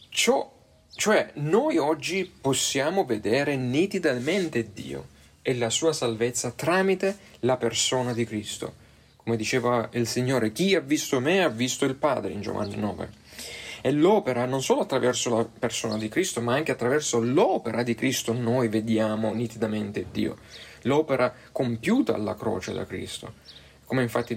Ciò, 0.08 0.50
cioè, 0.96 1.32
noi 1.34 1.76
oggi 1.76 2.32
possiamo 2.40 3.04
vedere 3.04 3.58
nitidamente 3.58 4.72
Dio 4.72 5.18
e 5.50 5.56
la 5.56 5.72
sua 5.72 5.94
salvezza 5.94 6.52
tramite 6.52 7.18
la 7.40 7.58
persona 7.58 8.14
di 8.14 8.24
Cristo. 8.24 8.72
Come 9.16 9.36
diceva 9.36 9.90
il 9.94 10.06
Signore, 10.06 10.52
chi 10.52 10.76
ha 10.76 10.80
visto 10.80 11.20
me 11.20 11.44
ha 11.44 11.50
visto 11.50 11.86
il 11.86 11.96
Padre 11.96 12.34
in 12.34 12.42
Giovanni 12.42 12.78
9. 12.78 13.10
E 13.82 13.92
l'opera 13.92 14.46
non 14.46 14.62
solo 14.62 14.82
attraverso 14.82 15.36
la 15.36 15.44
persona 15.46 15.98
di 15.98 16.08
Cristo, 16.08 16.40
ma 16.40 16.54
anche 16.54 16.72
attraverso 16.72 17.20
l'opera 17.20 17.82
di 17.82 17.96
Cristo 17.96 18.32
noi 18.32 18.68
vediamo 18.68 19.34
nitidamente 19.34 20.06
Dio. 20.12 20.38
L'opera 20.84 21.34
compiuta 21.52 22.14
alla 22.14 22.36
croce 22.36 22.72
da 22.72 22.86
Cristo. 22.86 23.34
Come 23.86 24.04
infatti 24.04 24.36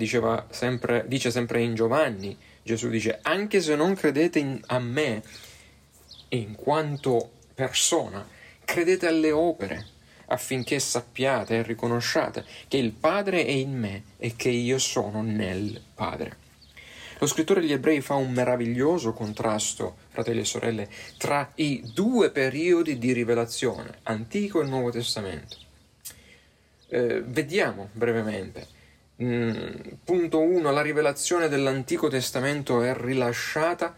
sempre, 0.48 1.04
dice 1.08 1.30
sempre 1.30 1.60
in 1.60 1.74
Giovanni, 1.74 2.34
Gesù 2.62 2.88
dice, 2.88 3.18
anche 3.20 3.60
se 3.60 3.76
non 3.76 3.94
credete 3.94 4.38
in, 4.38 4.58
a 4.68 4.78
me 4.78 5.22
in 6.28 6.54
quanto 6.54 7.32
persona, 7.54 8.26
credete 8.64 9.06
alle 9.08 9.30
opere 9.30 10.00
affinché 10.32 10.78
sappiate 10.78 11.58
e 11.58 11.62
riconosciate 11.62 12.44
che 12.68 12.78
il 12.78 12.92
Padre 12.92 13.44
è 13.44 13.50
in 13.50 13.78
me 13.78 14.02
e 14.18 14.34
che 14.34 14.48
io 14.48 14.78
sono 14.78 15.22
nel 15.22 15.80
Padre. 15.94 16.40
Lo 17.18 17.26
scrittore 17.26 17.60
degli 17.60 17.72
ebrei 17.72 18.00
fa 18.00 18.14
un 18.14 18.32
meraviglioso 18.32 19.12
contrasto, 19.12 19.96
fratelli 20.08 20.40
e 20.40 20.44
sorelle, 20.44 20.88
tra 21.18 21.52
i 21.56 21.88
due 21.94 22.30
periodi 22.30 22.98
di 22.98 23.12
rivelazione, 23.12 23.98
Antico 24.04 24.60
e 24.60 24.66
Nuovo 24.66 24.90
Testamento. 24.90 25.56
Eh, 26.88 27.22
vediamo 27.22 27.90
brevemente. 27.92 28.66
Mm, 29.22 29.54
punto 30.02 30.40
1. 30.40 30.70
La 30.72 30.82
rivelazione 30.82 31.48
dell'Antico 31.48 32.08
Testamento 32.08 32.82
è 32.82 32.92
rilasciata 32.96 33.94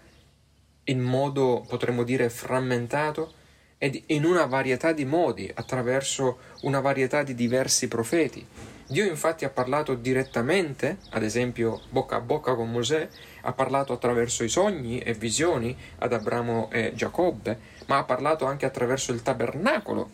in 0.84 1.00
modo, 1.00 1.64
potremmo 1.66 2.02
dire, 2.02 2.28
frammentato 2.28 3.42
ed 3.84 4.02
in 4.06 4.24
una 4.24 4.46
varietà 4.46 4.92
di 4.92 5.04
modi, 5.04 5.50
attraverso 5.52 6.38
una 6.62 6.80
varietà 6.80 7.22
di 7.22 7.34
diversi 7.34 7.86
profeti. 7.86 8.42
Dio 8.86 9.04
infatti 9.04 9.44
ha 9.44 9.50
parlato 9.50 9.92
direttamente, 9.94 10.96
ad 11.10 11.22
esempio 11.22 11.82
bocca 11.90 12.16
a 12.16 12.20
bocca 12.20 12.54
con 12.54 12.70
Mosè, 12.70 13.06
ha 13.42 13.52
parlato 13.52 13.92
attraverso 13.92 14.42
i 14.42 14.48
sogni 14.48 15.00
e 15.00 15.12
visioni 15.12 15.76
ad 15.98 16.14
Abramo 16.14 16.70
e 16.70 16.92
Giacobbe, 16.94 17.58
ma 17.84 17.98
ha 17.98 18.04
parlato 18.04 18.46
anche 18.46 18.64
attraverso 18.64 19.12
il 19.12 19.20
tabernacolo, 19.20 20.10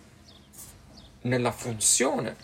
nella 1.23 1.53
funzione 1.53 2.35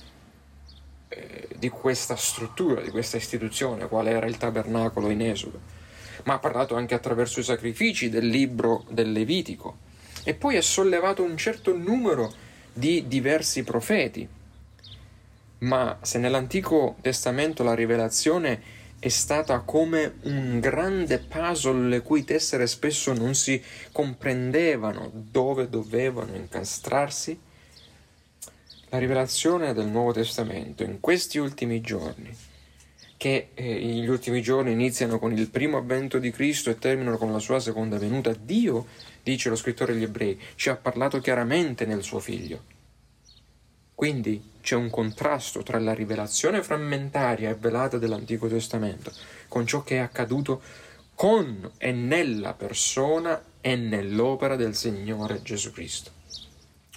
eh, 1.08 1.48
di 1.56 1.70
questa 1.70 2.14
struttura, 2.14 2.82
di 2.82 2.90
questa 2.90 3.16
istituzione, 3.16 3.88
quale 3.88 4.12
era 4.12 4.26
il 4.26 4.36
tabernacolo 4.36 5.10
in 5.10 5.22
Esodo, 5.22 5.58
ma 6.22 6.34
ha 6.34 6.38
parlato 6.38 6.76
anche 6.76 6.94
attraverso 6.94 7.40
i 7.40 7.42
sacrifici 7.42 8.10
del 8.10 8.28
libro 8.28 8.84
del 8.90 9.10
Levitico 9.10 9.85
e 10.28 10.34
poi 10.34 10.56
ha 10.56 10.62
sollevato 10.62 11.22
un 11.22 11.36
certo 11.36 11.76
numero 11.76 12.34
di 12.72 13.06
diversi 13.06 13.62
profeti. 13.62 14.26
Ma 15.58 15.98
se 16.02 16.18
nell'Antico 16.18 16.96
Testamento 17.00 17.62
la 17.62 17.76
rivelazione 17.76 18.60
è 18.98 19.06
stata 19.06 19.60
come 19.60 20.16
un 20.22 20.58
grande 20.58 21.20
puzzle 21.20 21.88
le 21.88 22.02
cui 22.02 22.24
tessere 22.24 22.66
spesso 22.66 23.12
non 23.12 23.36
si 23.36 23.62
comprendevano 23.92 25.12
dove 25.12 25.68
dovevano 25.68 26.34
incastrarsi, 26.34 27.38
la 28.88 28.98
rivelazione 28.98 29.74
del 29.74 29.86
Nuovo 29.86 30.12
Testamento 30.12 30.82
in 30.82 30.98
questi 30.98 31.38
ultimi 31.38 31.80
giorni, 31.80 32.36
che 33.16 33.50
eh, 33.54 33.78
gli 33.78 34.08
ultimi 34.08 34.42
giorni 34.42 34.72
iniziano 34.72 35.20
con 35.20 35.32
il 35.32 35.50
primo 35.50 35.76
avvento 35.76 36.18
di 36.18 36.32
Cristo 36.32 36.68
e 36.68 36.78
terminano 36.78 37.16
con 37.16 37.30
la 37.30 37.38
sua 37.38 37.60
seconda 37.60 37.96
venuta, 37.96 38.34
Dio 38.36 38.86
dice 39.26 39.48
lo 39.48 39.56
scrittore 39.56 39.92
degli 39.92 40.04
ebrei, 40.04 40.40
ci 40.54 40.68
ha 40.68 40.76
parlato 40.76 41.18
chiaramente 41.18 41.84
nel 41.84 42.04
suo 42.04 42.20
figlio. 42.20 42.62
Quindi 43.92 44.52
c'è 44.60 44.76
un 44.76 44.88
contrasto 44.88 45.64
tra 45.64 45.80
la 45.80 45.92
rivelazione 45.92 46.62
frammentaria 46.62 47.50
e 47.50 47.56
velata 47.56 47.98
dell'Antico 47.98 48.46
Testamento 48.46 49.10
con 49.48 49.66
ciò 49.66 49.82
che 49.82 49.96
è 49.96 49.98
accaduto 49.98 50.62
con 51.16 51.72
e 51.76 51.90
nella 51.90 52.54
persona 52.54 53.42
e 53.60 53.74
nell'opera 53.74 54.54
del 54.54 54.76
Signore 54.76 55.42
Gesù 55.42 55.72
Cristo. 55.72 56.12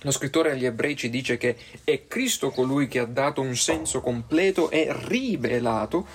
Lo 0.02 0.12
scrittore 0.12 0.52
agli 0.52 0.66
ebrei 0.66 0.96
ci 0.96 1.10
dice 1.10 1.38
che 1.38 1.58
è 1.84 2.06
Cristo 2.06 2.52
colui 2.52 2.88
che 2.88 3.00
ha 3.00 3.06
dato 3.06 3.42
un 3.42 3.56
senso 3.56 4.02
completo 4.02 4.70
e 4.70 4.88
rivelato 4.92 6.06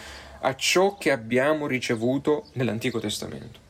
a 0.42 0.54
ciò 0.54 0.96
che 0.96 1.10
abbiamo 1.10 1.66
ricevuto 1.66 2.46
nell'Antico 2.52 3.00
Testamento. 3.00 3.63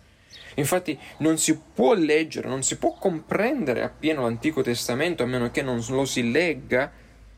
Infatti 0.54 0.98
non 1.18 1.38
si 1.38 1.58
può 1.58 1.94
leggere, 1.94 2.48
non 2.48 2.62
si 2.62 2.76
può 2.76 2.94
comprendere 2.94 3.82
appieno 3.82 4.22
l'Antico 4.22 4.62
Testamento 4.62 5.22
a 5.22 5.26
meno 5.26 5.50
che 5.50 5.62
non 5.62 5.82
lo 5.88 6.04
si 6.04 6.30
legga 6.30 6.90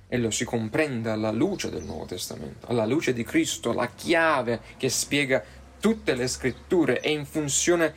e 0.09 0.19
lo 0.19 0.31
si 0.31 0.45
comprenda 0.45 1.13
alla 1.13 1.33
luce 1.33 1.71
del 1.71 1.85
Nuovo 1.85 2.05
Testamento, 2.05 2.67
alla 2.69 2.87
luce 2.87 3.13
di 3.13 3.25
Cristo, 3.25 3.73
la 3.73 3.89
chiave 3.95 4.61
che 4.77 4.89
spiega 4.89 5.43
tutte 5.81 6.15
le 6.15 6.29
scritture 6.29 7.01
e 7.01 7.11
in 7.11 7.27
funzione 7.27 7.95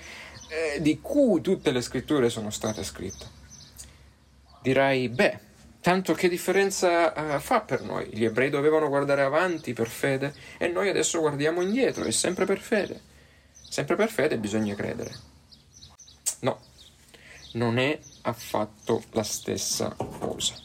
eh, 0.49 0.81
di 0.81 0.99
cui 1.01 1.41
tutte 1.41 1.71
le 1.71 1.81
scritture 1.81 2.29
sono 2.29 2.49
state 2.49 2.83
scritte. 2.83 3.37
Dirai, 4.61 5.07
beh, 5.09 5.39
tanto 5.81 6.13
che 6.13 6.27
differenza 6.27 7.13
uh, 7.15 7.39
fa 7.39 7.61
per 7.61 7.81
noi? 7.81 8.09
Gli 8.11 8.25
ebrei 8.25 8.49
dovevano 8.49 8.89
guardare 8.89 9.21
avanti 9.21 9.73
per 9.73 9.87
fede 9.87 10.33
e 10.57 10.67
noi 10.67 10.89
adesso 10.89 11.19
guardiamo 11.19 11.61
indietro, 11.61 12.03
è 12.03 12.11
sempre 12.11 12.45
per 12.45 12.59
fede. 12.59 13.01
Sempre 13.69 13.95
per 13.95 14.09
fede 14.09 14.37
bisogna 14.37 14.73
credere. 14.73 15.13
No, 16.39 16.59
non 17.53 17.77
è 17.77 17.99
affatto 18.23 19.03
la 19.11 19.23
stessa 19.23 19.95
cosa. 19.95 20.55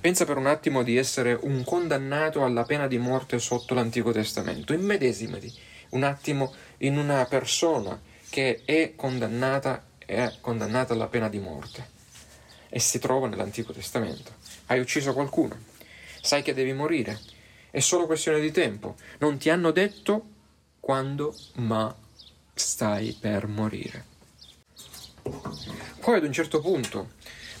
Pensa 0.00 0.24
per 0.24 0.36
un 0.36 0.46
attimo 0.46 0.82
di 0.82 0.96
essere 0.96 1.36
un 1.40 1.64
condannato 1.64 2.44
alla 2.44 2.62
pena 2.62 2.86
di 2.86 2.98
morte 2.98 3.38
sotto 3.38 3.74
l'Antico 3.74 4.12
Testamento. 4.12 4.72
Immedesimati 4.72 5.52
un 5.90 6.04
attimo 6.04 6.54
in 6.78 6.96
una 6.96 7.24
persona 7.24 8.00
che 8.28 8.62
è 8.64 8.94
condannata, 8.94 9.84
è 9.98 10.34
condannata 10.40 10.92
alla 10.92 11.08
pena 11.08 11.28
di 11.28 11.38
morte 11.38 11.96
e 12.68 12.78
si 12.78 12.98
trova 12.98 13.26
nell'Antico 13.26 13.72
Testamento. 13.72 14.32
Hai 14.66 14.80
ucciso 14.80 15.12
qualcuno, 15.12 15.56
sai 16.20 16.42
che 16.42 16.54
devi 16.54 16.72
morire, 16.72 17.18
è 17.70 17.80
solo 17.80 18.06
questione 18.06 18.40
di 18.40 18.50
tempo. 18.50 18.96
Non 19.18 19.38
ti 19.38 19.50
hanno 19.50 19.70
detto 19.70 20.26
quando, 20.78 21.34
ma 21.54 21.94
stai 22.58 23.16
per 23.18 23.46
morire. 23.46 24.04
Poi 26.00 26.16
ad 26.16 26.24
un 26.24 26.32
certo 26.32 26.60
punto, 26.60 27.10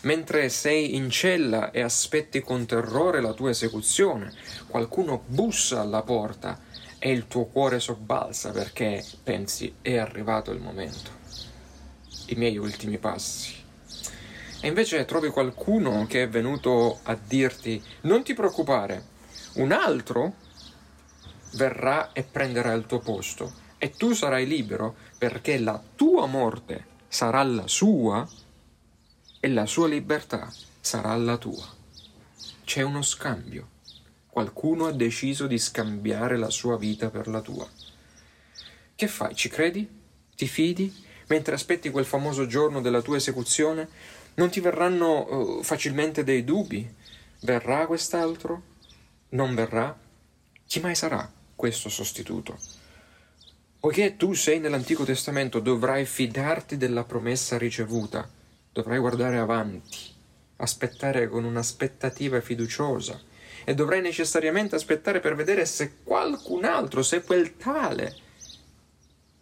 mentre 0.02 0.48
sei 0.48 0.94
in 0.94 1.10
cella 1.10 1.70
e 1.70 1.80
aspetti 1.80 2.40
con 2.40 2.66
terrore 2.66 3.20
la 3.20 3.32
tua 3.32 3.50
esecuzione, 3.50 4.32
qualcuno 4.66 5.22
bussa 5.26 5.80
alla 5.80 6.02
porta 6.02 6.60
e 6.98 7.12
il 7.12 7.28
tuo 7.28 7.44
cuore 7.46 7.78
sobbalza 7.78 8.50
perché 8.50 9.04
pensi 9.22 9.74
è 9.82 9.96
arrivato 9.96 10.50
il 10.50 10.60
momento, 10.60 11.10
i 12.26 12.34
miei 12.34 12.56
ultimi 12.56 12.98
passi. 12.98 13.54
E 14.60 14.66
invece 14.66 15.04
trovi 15.04 15.28
qualcuno 15.28 16.06
che 16.06 16.24
è 16.24 16.28
venuto 16.28 16.98
a 17.04 17.16
dirti 17.16 17.80
non 18.02 18.24
ti 18.24 18.34
preoccupare, 18.34 19.04
un 19.54 19.70
altro 19.72 20.34
verrà 21.52 22.12
e 22.12 22.24
prenderà 22.24 22.72
il 22.72 22.86
tuo 22.86 22.98
posto 22.98 23.66
e 23.78 23.90
tu 23.90 24.12
sarai 24.12 24.46
libero 24.46 24.96
perché 25.16 25.58
la 25.58 25.80
tua 25.94 26.26
morte 26.26 26.96
sarà 27.08 27.42
la 27.42 27.66
sua 27.66 28.28
e 29.40 29.48
la 29.48 29.66
sua 29.66 29.88
libertà 29.88 30.52
sarà 30.80 31.16
la 31.16 31.36
tua. 31.36 31.66
C'è 32.64 32.82
uno 32.82 33.02
scambio. 33.02 33.76
Qualcuno 34.26 34.86
ha 34.86 34.92
deciso 34.92 35.46
di 35.46 35.58
scambiare 35.58 36.36
la 36.36 36.50
sua 36.50 36.76
vita 36.76 37.08
per 37.10 37.28
la 37.28 37.40
tua. 37.40 37.66
Che 38.94 39.08
fai? 39.08 39.34
Ci 39.34 39.48
credi? 39.48 39.88
Ti 40.36 40.46
fidi? 40.46 41.04
Mentre 41.28 41.54
aspetti 41.54 41.90
quel 41.90 42.04
famoso 42.04 42.46
giorno 42.46 42.80
della 42.80 43.02
tua 43.02 43.16
esecuzione, 43.16 43.88
non 44.34 44.50
ti 44.50 44.60
verranno 44.60 45.58
uh, 45.58 45.62
facilmente 45.62 46.24
dei 46.24 46.44
dubbi? 46.44 46.88
Verrà 47.40 47.86
quest'altro? 47.86 48.62
Non 49.30 49.54
verrà? 49.54 49.96
Chi 50.66 50.80
mai 50.80 50.94
sarà 50.94 51.30
questo 51.54 51.88
sostituto? 51.88 52.58
Poiché 53.80 54.16
tu 54.16 54.32
sei 54.32 54.58
nell'Antico 54.58 55.04
Testamento, 55.04 55.60
dovrai 55.60 56.04
fidarti 56.04 56.76
della 56.76 57.04
promessa 57.04 57.56
ricevuta, 57.56 58.28
dovrai 58.72 58.98
guardare 58.98 59.38
avanti, 59.38 59.98
aspettare 60.56 61.28
con 61.28 61.44
un'aspettativa 61.44 62.40
fiduciosa 62.40 63.20
e 63.64 63.74
dovrai 63.74 64.00
necessariamente 64.00 64.74
aspettare 64.74 65.20
per 65.20 65.36
vedere 65.36 65.64
se 65.64 65.98
qualcun 66.02 66.64
altro, 66.64 67.04
se 67.04 67.22
quel 67.22 67.56
tale, 67.56 68.16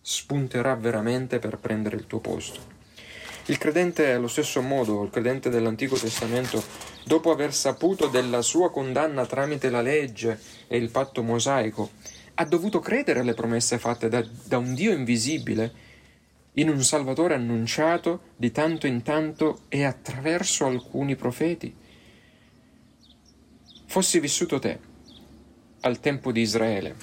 spunterà 0.03 0.75
veramente 0.75 1.39
per 1.39 1.57
prendere 1.57 1.97
il 1.97 2.07
tuo 2.07 2.19
posto. 2.21 2.75
Il 3.47 3.57
credente 3.57 4.13
allo 4.13 4.29
stesso 4.29 4.61
modo, 4.61 5.03
il 5.03 5.11
credente 5.11 5.49
dell'Antico 5.49 5.97
Testamento, 5.97 6.63
dopo 7.05 7.31
aver 7.31 7.55
saputo 7.55 8.09
della 8.09 8.43
sua 8.43 8.71
condanna 8.71 9.25
tramite 9.25 9.71
la 9.71 9.81
legge 9.81 10.39
e 10.67 10.77
il 10.77 10.91
patto 10.91 11.23
mosaico, 11.23 11.91
ha 12.39 12.45
dovuto 12.45 12.81
credere 12.81 13.21
alle 13.21 13.35
promesse 13.35 13.79
fatte 13.79 14.09
da, 14.09 14.25
da 14.45 14.59
un 14.59 14.75
Dio 14.75 14.93
invisibile 14.93 15.85
in 16.55 16.69
un 16.69 16.83
Salvatore 16.83 17.35
annunciato 17.35 18.33
di 18.37 18.51
tanto 18.53 18.87
in 18.87 19.03
tanto 19.03 19.61
e 19.69 19.85
attraverso 19.85 20.67
alcuni 20.67 21.17
profeti. 21.17 21.75
Fossi 23.87 24.21
vissuto 24.21 24.59
te 24.59 24.79
al 25.81 26.01
tempo 26.01 26.33
di 26.33 26.41
Israele, 26.41 26.95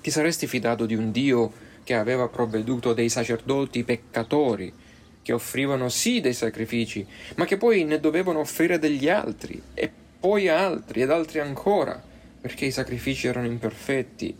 ti 0.00 0.10
saresti 0.10 0.46
fidato 0.46 0.86
di 0.86 0.94
un 0.94 1.10
Dio 1.10 1.52
che 1.82 1.94
aveva 1.94 2.28
provveduto 2.28 2.94
dei 2.94 3.08
sacerdoti 3.08 3.84
peccatori, 3.84 4.72
che 5.20 5.32
offrivano 5.32 5.88
sì 5.88 6.20
dei 6.20 6.34
sacrifici, 6.34 7.06
ma 7.36 7.44
che 7.44 7.56
poi 7.56 7.84
ne 7.84 8.00
dovevano 8.00 8.38
offrire 8.38 8.78
degli 8.78 9.08
altri, 9.08 9.60
e 9.74 9.90
poi 10.18 10.48
altri 10.48 11.02
ed 11.02 11.10
altri 11.10 11.40
ancora, 11.40 12.00
perché 12.40 12.66
i 12.66 12.70
sacrifici 12.70 13.26
erano 13.26 13.46
imperfetti 13.46 14.36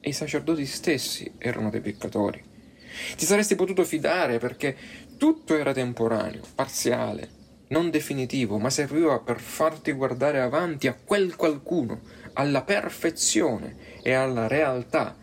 e 0.00 0.08
i 0.08 0.12
sacerdoti 0.12 0.64
stessi 0.66 1.32
erano 1.38 1.70
dei 1.70 1.80
peccatori. 1.80 2.42
Ti 3.16 3.24
saresti 3.24 3.54
potuto 3.54 3.84
fidare 3.84 4.38
perché 4.38 4.76
tutto 5.16 5.56
era 5.56 5.72
temporaneo, 5.72 6.42
parziale, 6.54 7.28
non 7.68 7.90
definitivo, 7.90 8.58
ma 8.58 8.70
serviva 8.70 9.20
per 9.20 9.38
farti 9.38 9.92
guardare 9.92 10.40
avanti 10.40 10.88
a 10.88 10.94
quel 10.94 11.36
qualcuno, 11.36 12.00
alla 12.34 12.62
perfezione 12.62 14.00
e 14.02 14.12
alla 14.12 14.46
realtà 14.46 15.16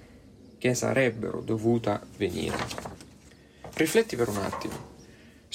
che 0.58 0.74
sarebbero 0.74 1.42
dovuta 1.42 2.02
venire. 2.18 2.58
Rifletti 3.74 4.16
per 4.16 4.30
un 4.30 4.38
attimo. 4.38 4.97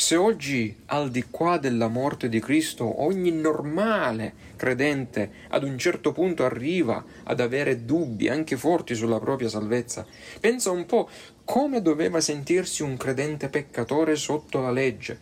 Se 0.02 0.16
oggi, 0.16 0.82
al 0.86 1.12
di 1.12 1.26
qua 1.30 1.58
della 1.58 1.86
morte 1.86 2.28
di 2.28 2.40
Cristo, 2.40 3.04
ogni 3.04 3.30
normale 3.30 4.34
credente 4.56 5.30
ad 5.50 5.62
un 5.62 5.78
certo 5.78 6.10
punto 6.10 6.44
arriva 6.44 7.04
ad 7.22 7.38
avere 7.38 7.84
dubbi 7.84 8.28
anche 8.28 8.56
forti 8.56 8.96
sulla 8.96 9.20
propria 9.20 9.48
salvezza, 9.48 10.04
pensa 10.40 10.72
un 10.72 10.86
po' 10.86 11.08
come 11.44 11.82
doveva 11.82 12.20
sentirsi 12.20 12.82
un 12.82 12.96
credente 12.96 13.48
peccatore 13.48 14.16
sotto 14.16 14.60
la 14.60 14.72
legge, 14.72 15.20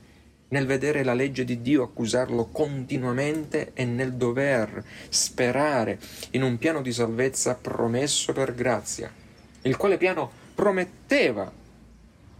nel 0.49 0.64
vedere 0.64 1.05
la 1.05 1.12
legge 1.12 1.45
di 1.45 1.61
Dio 1.61 1.83
accusarlo 1.83 2.47
continuamente 2.47 3.73
e 3.75 3.85
nel 3.85 4.14
dover 4.14 4.83
sperare 5.11 5.99
in 6.31 6.43
un 6.43 6.57
piano 6.57 6.81
di 6.81 6.90
salvezza 6.90 7.55
promesso 7.55 8.33
per 8.33 8.55
grazia, 8.55 9.12
il 9.61 9.77
quale 9.77 9.99
piano 9.99 10.31
prometteva 10.55 11.53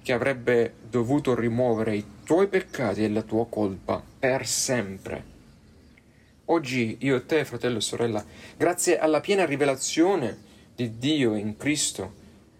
che 0.03 0.13
avrebbe 0.15 0.73
dovuto 0.89 1.35
rimuovere 1.35 1.97
i 1.97 2.05
tuoi 2.31 2.47
peccati 2.47 3.03
e 3.03 3.09
la 3.09 3.23
tua 3.23 3.49
colpa 3.49 4.01
per 4.21 4.47
sempre. 4.47 5.25
Oggi 6.45 6.99
io 7.01 7.17
e 7.17 7.27
te, 7.27 7.45
fratello 7.45 7.79
e 7.79 7.81
sorella, 7.81 8.25
grazie 8.57 9.01
alla 9.01 9.19
piena 9.19 9.45
rivelazione 9.45 10.39
di 10.77 10.97
Dio 10.97 11.35
in 11.35 11.57
Cristo 11.57 12.13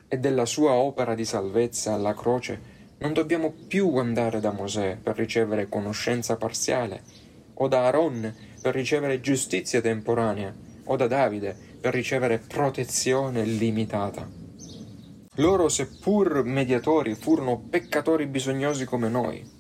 e 0.09 0.19
della 0.19 0.45
sua 0.45 0.73
opera 0.73 1.15
di 1.15 1.25
salvezza 1.25 1.95
alla 1.95 2.17
croce, 2.17 2.61
non 2.99 3.13
dobbiamo 3.13 3.55
più 3.69 3.97
andare 3.99 4.41
da 4.41 4.51
Mosè 4.51 4.99
per 5.01 5.15
ricevere 5.15 5.69
conoscenza 5.69 6.35
parziale, 6.35 7.03
o 7.55 7.69
da 7.69 7.85
Aaron 7.85 8.35
per 8.61 8.75
ricevere 8.75 9.21
giustizia 9.21 9.81
temporanea, 9.81 10.53
o 10.83 10.97
da 10.97 11.07
Davide 11.07 11.57
per 11.81 11.95
ricevere 11.95 12.39
protezione 12.39 13.45
limitata. 13.45 14.29
Loro, 15.37 15.69
seppur 15.69 16.43
mediatori, 16.43 17.15
furono 17.15 17.57
peccatori 17.71 18.27
bisognosi 18.27 18.85
come 18.85 19.09
noi. 19.09 19.59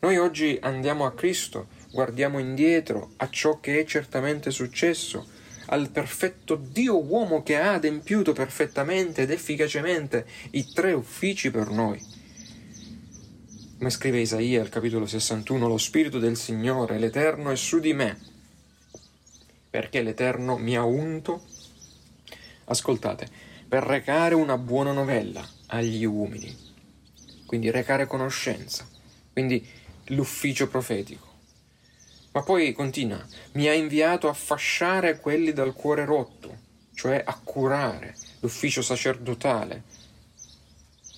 Noi 0.00 0.16
oggi 0.16 0.56
andiamo 0.62 1.06
a 1.06 1.12
Cristo, 1.12 1.66
guardiamo 1.90 2.38
indietro 2.38 3.14
a 3.16 3.28
ciò 3.28 3.58
che 3.58 3.80
è 3.80 3.84
certamente 3.84 4.52
successo, 4.52 5.26
al 5.66 5.90
perfetto 5.90 6.54
Dio 6.54 7.02
uomo 7.02 7.42
che 7.42 7.58
ha 7.58 7.72
adempiuto 7.72 8.32
perfettamente 8.32 9.22
ed 9.22 9.32
efficacemente 9.32 10.24
i 10.50 10.72
tre 10.72 10.92
uffici 10.92 11.50
per 11.50 11.70
noi. 11.70 12.00
Come 13.76 13.90
scrive 13.90 14.20
Isaia 14.20 14.60
al 14.60 14.68
capitolo 14.68 15.04
61, 15.04 15.66
lo 15.66 15.78
Spirito 15.78 16.20
del 16.20 16.36
Signore, 16.36 16.98
l'Eterno, 16.98 17.50
è 17.50 17.56
su 17.56 17.80
di 17.80 17.92
me, 17.92 18.16
perché 19.68 20.00
l'Eterno 20.02 20.58
mi 20.58 20.76
ha 20.76 20.84
unto. 20.84 21.42
Ascoltate, 22.66 23.28
per 23.66 23.82
recare 23.82 24.36
una 24.36 24.58
buona 24.58 24.92
novella 24.92 25.44
agli 25.66 26.04
uomini, 26.04 26.56
quindi 27.46 27.70
recare 27.72 28.06
conoscenza, 28.06 28.86
quindi 29.32 29.86
l'ufficio 30.08 30.68
profetico. 30.68 31.26
Ma 32.32 32.42
poi 32.42 32.72
continua, 32.72 33.24
mi 33.52 33.66
ha 33.68 33.72
inviato 33.72 34.28
a 34.28 34.34
fasciare 34.34 35.18
quelli 35.18 35.52
dal 35.52 35.72
cuore 35.72 36.04
rotto, 36.04 36.56
cioè 36.94 37.22
a 37.24 37.38
curare 37.42 38.14
l'ufficio 38.40 38.82
sacerdotale, 38.82 39.82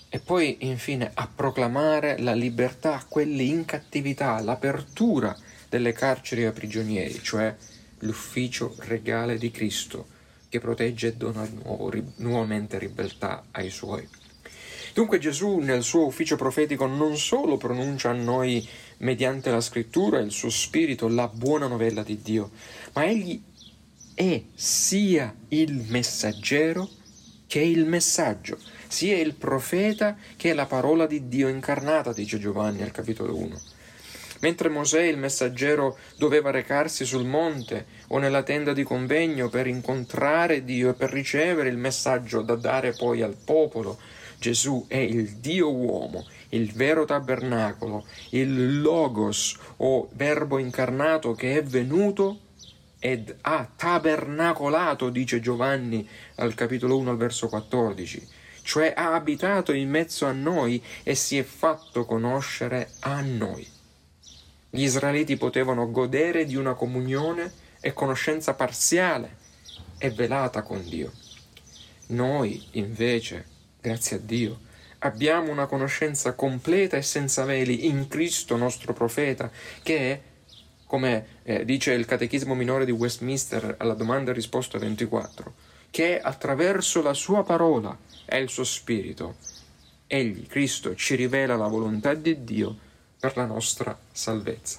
e 0.09 0.19
poi 0.19 0.57
infine 0.61 1.11
a 1.15 1.29
proclamare 1.33 2.19
la 2.19 2.35
libertà 2.35 2.97
a 2.97 3.05
quelli 3.05 3.49
in 3.49 3.65
cattività, 3.65 4.41
l'apertura 4.41 5.37
delle 5.69 5.93
carceri 5.93 6.45
ai 6.45 6.53
prigionieri, 6.53 7.23
cioè 7.23 7.55
l'ufficio 8.01 8.75
regale 8.81 9.39
di 9.39 9.51
Cristo 9.51 10.19
che 10.49 10.59
protegge 10.59 11.09
e 11.09 11.15
dona 11.15 11.49
nuovo, 11.49 11.91
ri, 11.91 12.05
nuovamente 12.17 12.77
ribeltà 12.79 13.45
ai 13.53 13.71
suoi. 13.71 14.09
Dunque 14.93 15.19
Gesù 15.19 15.59
nel 15.59 15.83
suo 15.83 16.07
ufficio 16.07 16.37
profetico 16.37 16.87
non 16.87 17.17
solo 17.17 17.57
pronuncia 17.57 18.11
a 18.11 18.15
noi 18.15 18.67
mediante 18.99 19.51
la 19.51 19.61
scrittura 19.61 20.19
e 20.19 20.25
il 20.25 20.33
suo 20.33 20.51
spirito 20.51 21.09
la 21.09 21.29
buona 21.29 21.67
novella 21.67 22.03
di 22.03 22.21
Dio, 22.23 22.51
ma 22.95 23.05
egli 23.05 23.41
è 24.15 24.43
sia 24.55 25.35
il 25.49 25.87
messaggero 25.89 26.89
che 27.47 27.61
il 27.61 27.85
messaggio, 27.87 28.59
sia 28.87 29.19
il 29.19 29.35
profeta 29.35 30.17
che 30.37 30.53
la 30.53 30.67
parola 30.67 31.07
di 31.07 31.29
Dio 31.29 31.49
incarnata, 31.49 32.13
dice 32.13 32.39
Giovanni 32.39 32.83
al 32.83 32.93
capitolo 32.93 33.37
1. 33.37 33.61
Mentre 34.41 34.69
Mosè, 34.69 35.03
il 35.03 35.19
messaggero, 35.19 35.99
doveva 36.17 36.51
recarsi 36.51 37.05
sul 37.05 37.27
monte 37.27 37.87
o 38.09 38.19
nella 38.19 38.43
tenda 38.43 38.73
di 38.73 38.83
convegno 38.83 39.49
per 39.49 39.67
incontrare 39.67 40.65
Dio 40.65 40.91
e 40.91 40.95
per 40.95 41.11
ricevere 41.11 41.69
il 41.69 41.77
messaggio 41.77 42.41
da 42.41 42.57
dare 42.57 42.93
poi 42.93 43.21
al 43.21 43.37
popolo, 43.37 43.99
Gesù 44.41 44.87
è 44.89 44.97
il 44.97 45.33
Dio 45.37 45.71
uomo, 45.71 46.27
il 46.49 46.73
vero 46.73 47.05
tabernacolo, 47.05 48.07
il 48.31 48.81
Logos 48.81 49.55
o 49.77 50.09
Verbo 50.15 50.57
incarnato 50.57 51.35
che 51.35 51.59
è 51.59 51.63
venuto 51.63 52.41
ed 52.99 53.37
ha 53.43 53.69
tabernacolato, 53.77 55.11
dice 55.11 55.41
Giovanni 55.41 56.09
al 56.37 56.55
capitolo 56.55 56.97
1 56.97 57.11
al 57.11 57.17
verso 57.19 57.49
14, 57.49 58.27
cioè 58.63 58.95
ha 58.97 59.13
abitato 59.13 59.73
in 59.73 59.91
mezzo 59.91 60.25
a 60.25 60.33
noi 60.33 60.83
e 61.03 61.15
si 61.15 61.37
è 61.37 61.43
fatto 61.43 62.07
conoscere 62.07 62.93
a 63.01 63.21
noi. 63.21 63.69
Gli 64.71 64.85
israeliti 64.85 65.37
potevano 65.37 65.91
godere 65.91 66.47
di 66.47 66.57
una 66.57 66.73
comunione 66.73 67.53
e 67.79 67.93
conoscenza 67.93 68.55
parziale 68.55 69.37
e 69.99 70.11
velata 70.11 70.63
con 70.63 70.83
Dio. 70.89 71.13
Noi, 72.07 72.65
invece, 72.73 73.50
grazie 73.81 74.17
a 74.17 74.21
Dio, 74.21 74.61
abbiamo 74.99 75.51
una 75.51 75.67
conoscenza 75.67 76.35
completa 76.35 76.97
e 76.97 77.03
senza 77.03 77.45
veli 77.45 77.87
in 77.87 78.09
Cristo 78.09 78.57
nostro 78.57 78.93
profeta, 78.93 79.51
che 79.83 79.99
è, 79.99 80.21
come 80.87 81.27
eh, 81.43 81.65
dice 81.65 81.93
il 81.93 82.05
Catechismo 82.05 82.55
minore 82.55 82.85
di 82.85 82.91
Westminster 82.91 83.77
alla 83.79 83.95
domanda 83.95 84.31
e 84.31 84.35
risposta 84.35 84.79
24, 84.79 85.55
che 85.91 86.21
attraverso 86.21 87.03
la 87.03 87.15
sua 87.15 87.43
parola 87.43 87.97
e 88.27 88.39
il 88.39 88.49
suo 88.49 88.65
spirito, 88.65 89.37
egli, 90.07 90.47
Cristo, 90.47 90.95
ci 90.95 91.15
rivela 91.15 91.57
la 91.57 91.67
volontà 91.67 92.15
di 92.15 92.45
Dio 92.45 92.77
per 93.19 93.37
la 93.37 93.47
nostra 93.47 93.99
salvezza. 94.13 94.79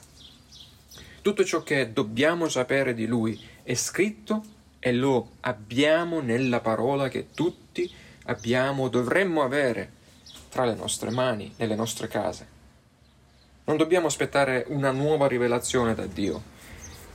Tutto 1.21 1.43
ciò 1.43 1.61
che 1.61 1.93
dobbiamo 1.93 2.49
sapere 2.49 2.93
di 2.93 3.05
Lui 3.05 3.39
è 3.63 3.75
scritto 3.75 4.43
e 4.79 4.91
lo 4.91 5.33
abbiamo 5.41 6.19
nella 6.19 6.59
parola 6.59 7.07
che 7.07 7.27
tutti 7.35 7.89
abbiamo, 8.31 8.87
dovremmo 8.87 9.43
avere 9.43 9.99
tra 10.49 10.65
le 10.65 10.75
nostre 10.75 11.11
mani, 11.11 11.53
nelle 11.57 11.75
nostre 11.75 12.07
case. 12.07 12.59
Non 13.65 13.77
dobbiamo 13.77 14.07
aspettare 14.07 14.65
una 14.69 14.91
nuova 14.91 15.27
rivelazione 15.27 15.93
da 15.93 16.05
Dio. 16.05 16.59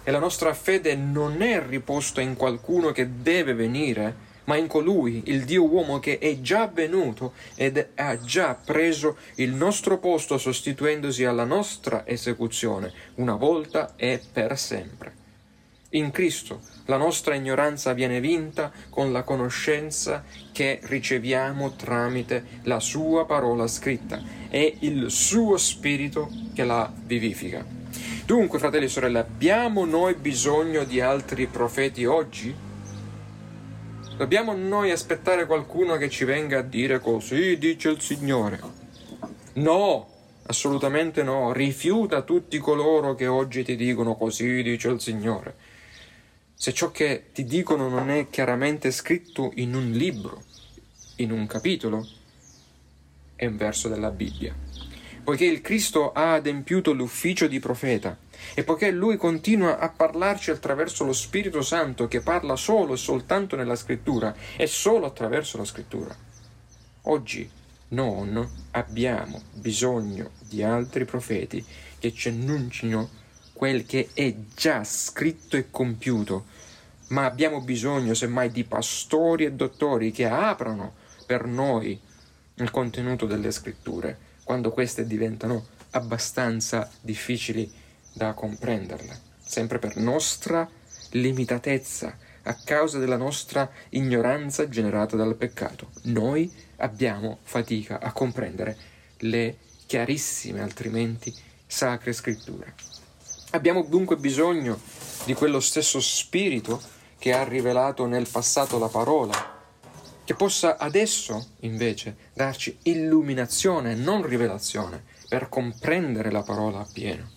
E 0.04 0.10
la 0.10 0.18
nostra 0.18 0.54
fede 0.54 0.94
non 0.94 1.42
è 1.42 1.60
riposta 1.66 2.20
in 2.20 2.36
qualcuno 2.36 2.92
che 2.92 3.20
deve 3.20 3.54
venire, 3.54 4.24
ma 4.44 4.56
in 4.56 4.68
colui, 4.68 5.22
il 5.26 5.44
Dio 5.44 5.64
uomo 5.64 5.98
che 5.98 6.18
è 6.18 6.40
già 6.40 6.68
venuto 6.68 7.32
ed 7.56 7.88
ha 7.96 8.20
già 8.20 8.54
preso 8.54 9.16
il 9.36 9.52
nostro 9.52 9.98
posto 9.98 10.38
sostituendosi 10.38 11.24
alla 11.24 11.44
nostra 11.44 12.06
esecuzione, 12.06 12.92
una 13.16 13.34
volta 13.34 13.94
e 13.96 14.20
per 14.32 14.56
sempre. 14.56 15.15
In 15.96 16.10
Cristo 16.10 16.60
la 16.86 16.98
nostra 16.98 17.34
ignoranza 17.34 17.94
viene 17.94 18.20
vinta 18.20 18.70
con 18.90 19.12
la 19.12 19.22
conoscenza 19.22 20.22
che 20.52 20.78
riceviamo 20.82 21.74
tramite 21.74 22.60
la 22.64 22.80
sua 22.80 23.24
parola 23.24 23.66
scritta 23.66 24.20
e 24.50 24.76
il 24.80 25.10
suo 25.10 25.56
spirito 25.56 26.30
che 26.54 26.64
la 26.64 26.92
vivifica. 26.94 27.64
Dunque, 28.26 28.58
fratelli 28.58 28.84
e 28.84 28.88
sorelle, 28.88 29.20
abbiamo 29.20 29.86
noi 29.86 30.14
bisogno 30.16 30.84
di 30.84 31.00
altri 31.00 31.46
profeti 31.46 32.04
oggi? 32.04 32.54
Dobbiamo 34.18 34.52
noi 34.54 34.90
aspettare 34.90 35.46
qualcuno 35.46 35.96
che 35.96 36.10
ci 36.10 36.24
venga 36.24 36.58
a 36.58 36.62
dire 36.62 37.00
così 37.00 37.56
dice 37.56 37.88
il 37.88 38.02
Signore? 38.02 38.60
No, 39.54 40.06
assolutamente 40.42 41.22
no. 41.22 41.54
Rifiuta 41.54 42.20
tutti 42.20 42.58
coloro 42.58 43.14
che 43.14 43.26
oggi 43.26 43.64
ti 43.64 43.76
dicono 43.76 44.14
così 44.14 44.62
dice 44.62 44.88
il 44.90 45.00
Signore. 45.00 45.65
Se 46.56 46.72
ciò 46.72 46.90
che 46.90 47.26
ti 47.32 47.44
dicono 47.44 47.88
non 47.88 48.10
è 48.10 48.28
chiaramente 48.28 48.90
scritto 48.90 49.52
in 49.56 49.74
un 49.74 49.90
libro, 49.92 50.42
in 51.16 51.30
un 51.30 51.46
capitolo, 51.46 52.04
è 53.36 53.46
un 53.46 53.56
verso 53.56 53.88
della 53.88 54.10
Bibbia 54.10 54.66
poiché 55.26 55.44
il 55.44 55.60
Cristo 55.60 56.12
ha 56.12 56.34
adempiuto 56.34 56.92
l'ufficio 56.92 57.48
di 57.48 57.58
profeta 57.58 58.16
e 58.54 58.62
poiché 58.62 58.92
lui 58.92 59.16
continua 59.16 59.80
a 59.80 59.88
parlarci 59.88 60.52
attraverso 60.52 61.02
lo 61.02 61.12
Spirito 61.12 61.62
Santo 61.62 62.06
che 62.06 62.20
parla 62.20 62.54
solo 62.54 62.92
e 62.92 62.96
soltanto 62.96 63.56
nella 63.56 63.74
scrittura 63.74 64.32
e 64.56 64.68
solo 64.68 65.04
attraverso 65.04 65.58
la 65.58 65.64
scrittura. 65.64 66.16
Oggi 67.02 67.50
non 67.88 68.48
abbiamo 68.70 69.42
bisogno 69.52 70.30
di 70.38 70.62
altri 70.62 71.04
profeti 71.04 71.64
che 71.98 72.14
ci 72.14 72.28
annuncino 72.28 73.10
quel 73.56 73.86
che 73.86 74.10
è 74.12 74.34
già 74.54 74.84
scritto 74.84 75.56
e 75.56 75.70
compiuto, 75.70 76.44
ma 77.08 77.24
abbiamo 77.24 77.62
bisogno 77.62 78.12
semmai 78.12 78.50
di 78.50 78.64
pastori 78.64 79.46
e 79.46 79.52
dottori 79.52 80.12
che 80.12 80.26
aprano 80.26 80.94
per 81.24 81.46
noi 81.46 81.98
il 82.54 82.70
contenuto 82.70 83.26
delle 83.26 83.50
scritture 83.50 84.18
quando 84.44 84.70
queste 84.70 85.06
diventano 85.06 85.66
abbastanza 85.90 86.90
difficili 87.00 87.72
da 88.12 88.34
comprenderle, 88.34 89.18
sempre 89.42 89.78
per 89.78 89.96
nostra 89.96 90.68
limitatezza, 91.10 92.16
a 92.42 92.54
causa 92.62 92.98
della 92.98 93.16
nostra 93.16 93.68
ignoranza 93.88 94.68
generata 94.68 95.16
dal 95.16 95.34
peccato. 95.34 95.90
Noi 96.02 96.52
abbiamo 96.76 97.38
fatica 97.42 98.00
a 98.00 98.12
comprendere 98.12 98.76
le 99.18 99.56
chiarissime, 99.86 100.60
altrimenti, 100.60 101.34
sacre 101.66 102.12
scritture. 102.12 102.95
Abbiamo 103.50 103.82
dunque 103.82 104.16
bisogno 104.16 104.80
di 105.24 105.34
quello 105.34 105.60
stesso 105.60 106.00
spirito 106.00 106.80
che 107.18 107.32
ha 107.32 107.44
rivelato 107.44 108.06
nel 108.06 108.28
passato 108.28 108.78
la 108.78 108.88
parola 108.88 109.54
che 110.26 110.34
possa 110.34 110.76
adesso 110.76 111.50
invece 111.60 112.16
darci 112.32 112.78
illuminazione, 112.82 113.94
non 113.94 114.26
rivelazione, 114.26 115.04
per 115.28 115.48
comprendere 115.48 116.32
la 116.32 116.42
parola 116.42 116.80
appieno. 116.80 117.30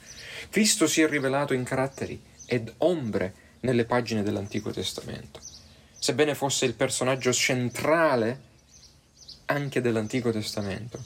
Cristo 0.49 0.87
si 0.87 1.01
è 1.01 1.07
rivelato 1.07 1.53
in 1.53 1.63
caratteri 1.63 2.19
ed 2.47 2.73
ombre 2.77 3.57
nelle 3.59 3.85
pagine 3.85 4.23
dell'Antico 4.23 4.71
Testamento. 4.71 5.39
Sebbene 5.99 6.33
fosse 6.33 6.65
il 6.65 6.73
personaggio 6.73 7.31
centrale 7.31 8.47
anche 9.45 9.81
dell'Antico 9.81 10.31
Testamento, 10.31 10.99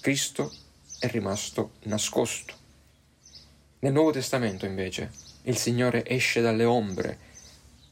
Cristo 0.00 0.50
è 0.98 1.08
rimasto 1.08 1.72
nascosto. 1.82 2.57
Nel 3.80 3.92
Nuovo 3.92 4.10
Testamento, 4.10 4.66
invece, 4.66 5.10
il 5.42 5.56
Signore 5.56 6.04
esce 6.06 6.40
dalle 6.40 6.64
ombre 6.64 7.26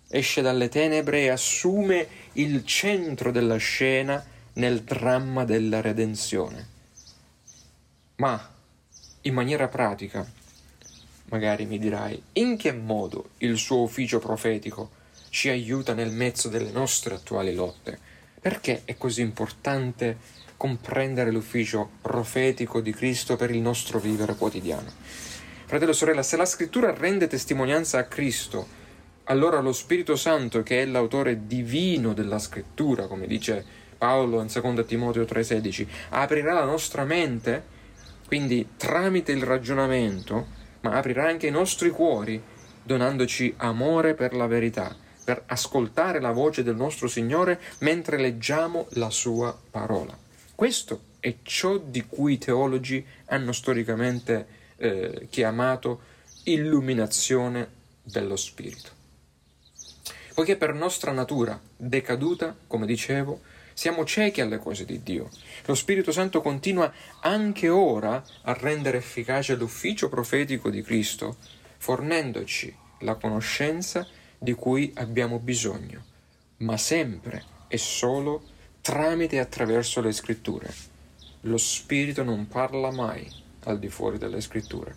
esce 0.09 0.41
dalle 0.41 0.69
tenebre 0.69 1.23
e 1.23 1.29
assume 1.29 2.07
il 2.35 2.65
centro 2.65 3.31
della 3.31 3.57
scena 3.57 4.25
nel 4.55 4.83
dramma 4.83 5.45
della 5.45 5.81
redenzione. 5.81 6.75
Ma, 8.17 8.55
in 9.23 9.35
maniera 9.35 9.69
pratica, 9.69 10.27
magari 11.27 11.67
mi 11.67 11.79
dirai, 11.79 12.21
in 12.35 12.57
che 12.57 12.73
modo 12.73 13.31
il 13.39 13.57
suo 13.57 13.83
ufficio 13.83 14.19
profetico 14.19 14.91
ci 15.29 15.49
aiuta 15.49 15.93
nel 15.93 16.13
mezzo 16.13 16.49
delle 16.49 16.71
nostre 16.71 17.15
attuali 17.15 17.55
lotte? 17.55 17.99
Perché 18.41 18.83
è 18.85 18.97
così 18.97 19.23
importante 19.23 20.45
comprendere 20.57 21.33
l'ufficio 21.33 21.91
profetico 22.01 22.81
di 22.81 22.93
Cristo 22.93 23.37
per 23.37 23.51
il 23.51 23.61
nostro 23.61 23.99
vivere 23.99 24.37
quotidiano? 24.37 25.26
Fratello 25.67 25.91
e 25.91 25.95
sorella, 25.95 26.23
se 26.23 26.37
la 26.37 26.45
scrittura 26.45 26.95
rende 26.95 27.27
testimonianza 27.27 27.99
a 27.99 28.05
Cristo, 28.05 28.69
allora 29.25 29.59
lo 29.59 29.73
Spirito 29.73 30.15
Santo, 30.15 30.63
che 30.63 30.83
è 30.83 30.87
l'autore 30.87 31.49
divino 31.49 32.15
della 32.15 32.39
scrittura, 32.39 33.09
come 33.09 33.27
dice 33.27 33.65
Paolo 33.99 34.41
in 34.41 34.47
2 34.47 34.85
Timoteo 34.85 35.25
3:16, 35.25 35.89
aprirà 36.11 36.53
la 36.53 36.65
nostra 36.65 37.03
mente, 37.03 37.65
quindi 38.29 38.75
tramite 38.77 39.33
il 39.33 39.43
ragionamento, 39.43 40.47
ma 40.83 40.93
aprirà 40.93 41.27
anche 41.27 41.49
i 41.49 41.51
nostri 41.51 41.91
cuori, 41.91 42.41
donandoci 42.85 43.55
amore 43.57 44.15
per 44.15 44.35
la 44.35 44.47
verità, 44.47 44.95
per 45.25 45.43
ascoltare 45.47 46.21
la 46.21 46.31
voce 46.31 46.63
del 46.63 46.77
nostro 46.77 47.09
Signore 47.09 47.61
mentre 47.79 48.19
leggiamo 48.19 48.87
la 48.91 49.11
sua 49.11 49.59
parola. 49.69 50.17
Questo 50.55 51.01
è 51.19 51.35
ciò 51.43 51.77
di 51.77 52.07
cui 52.07 52.35
i 52.35 52.39
teologi 52.39 53.05
hanno 53.27 53.51
storicamente 53.51 54.56
eh, 54.77 55.27
chiamato 55.31 56.01
illuminazione 56.45 57.69
dello 58.03 58.37
Spirito 58.37 58.97
poiché 60.37 60.57
per 60.57 60.75
nostra 60.75 61.13
natura 61.13 61.59
decaduta, 61.75 62.55
come 62.67 62.85
dicevo, 62.85 63.41
siamo 63.73 64.05
ciechi 64.05 64.43
alle 64.43 64.59
cose 64.59 64.85
di 64.85 65.03
Dio. 65.03 65.31
Lo 65.65 65.75
Spirito 65.75 66.13
Santo 66.13 66.43
continua 66.43 66.93
anche 67.21 67.71
ora 67.71 68.23
a 68.43 68.53
rendere 68.53 68.99
efficace 68.99 69.55
l'ufficio 69.55 70.11
profetico 70.11 70.69
di 70.69 70.83
Cristo, 70.83 71.39
fornendoci 71.79 72.77
la 73.01 73.15
conoscenza 73.15 74.07
di 74.37 74.53
cui 74.53 74.93
abbiamo 74.97 75.39
bisogno, 75.39 76.05
ma 76.59 76.77
sempre 76.77 77.43
e 77.69 77.79
solo 77.79 78.43
tramite 78.83 79.37
e 79.37 79.39
attraverso 79.39 80.03
le 80.03 80.13
scritture. 80.13 80.71
Lo 81.43 81.57
Spirito 81.57 82.23
non 82.23 82.47
parla 82.47 82.91
mai 82.91 83.27
al 83.67 83.79
di 83.79 83.89
fuori 83.89 84.19
delle 84.19 84.41
scritture. 84.41 84.95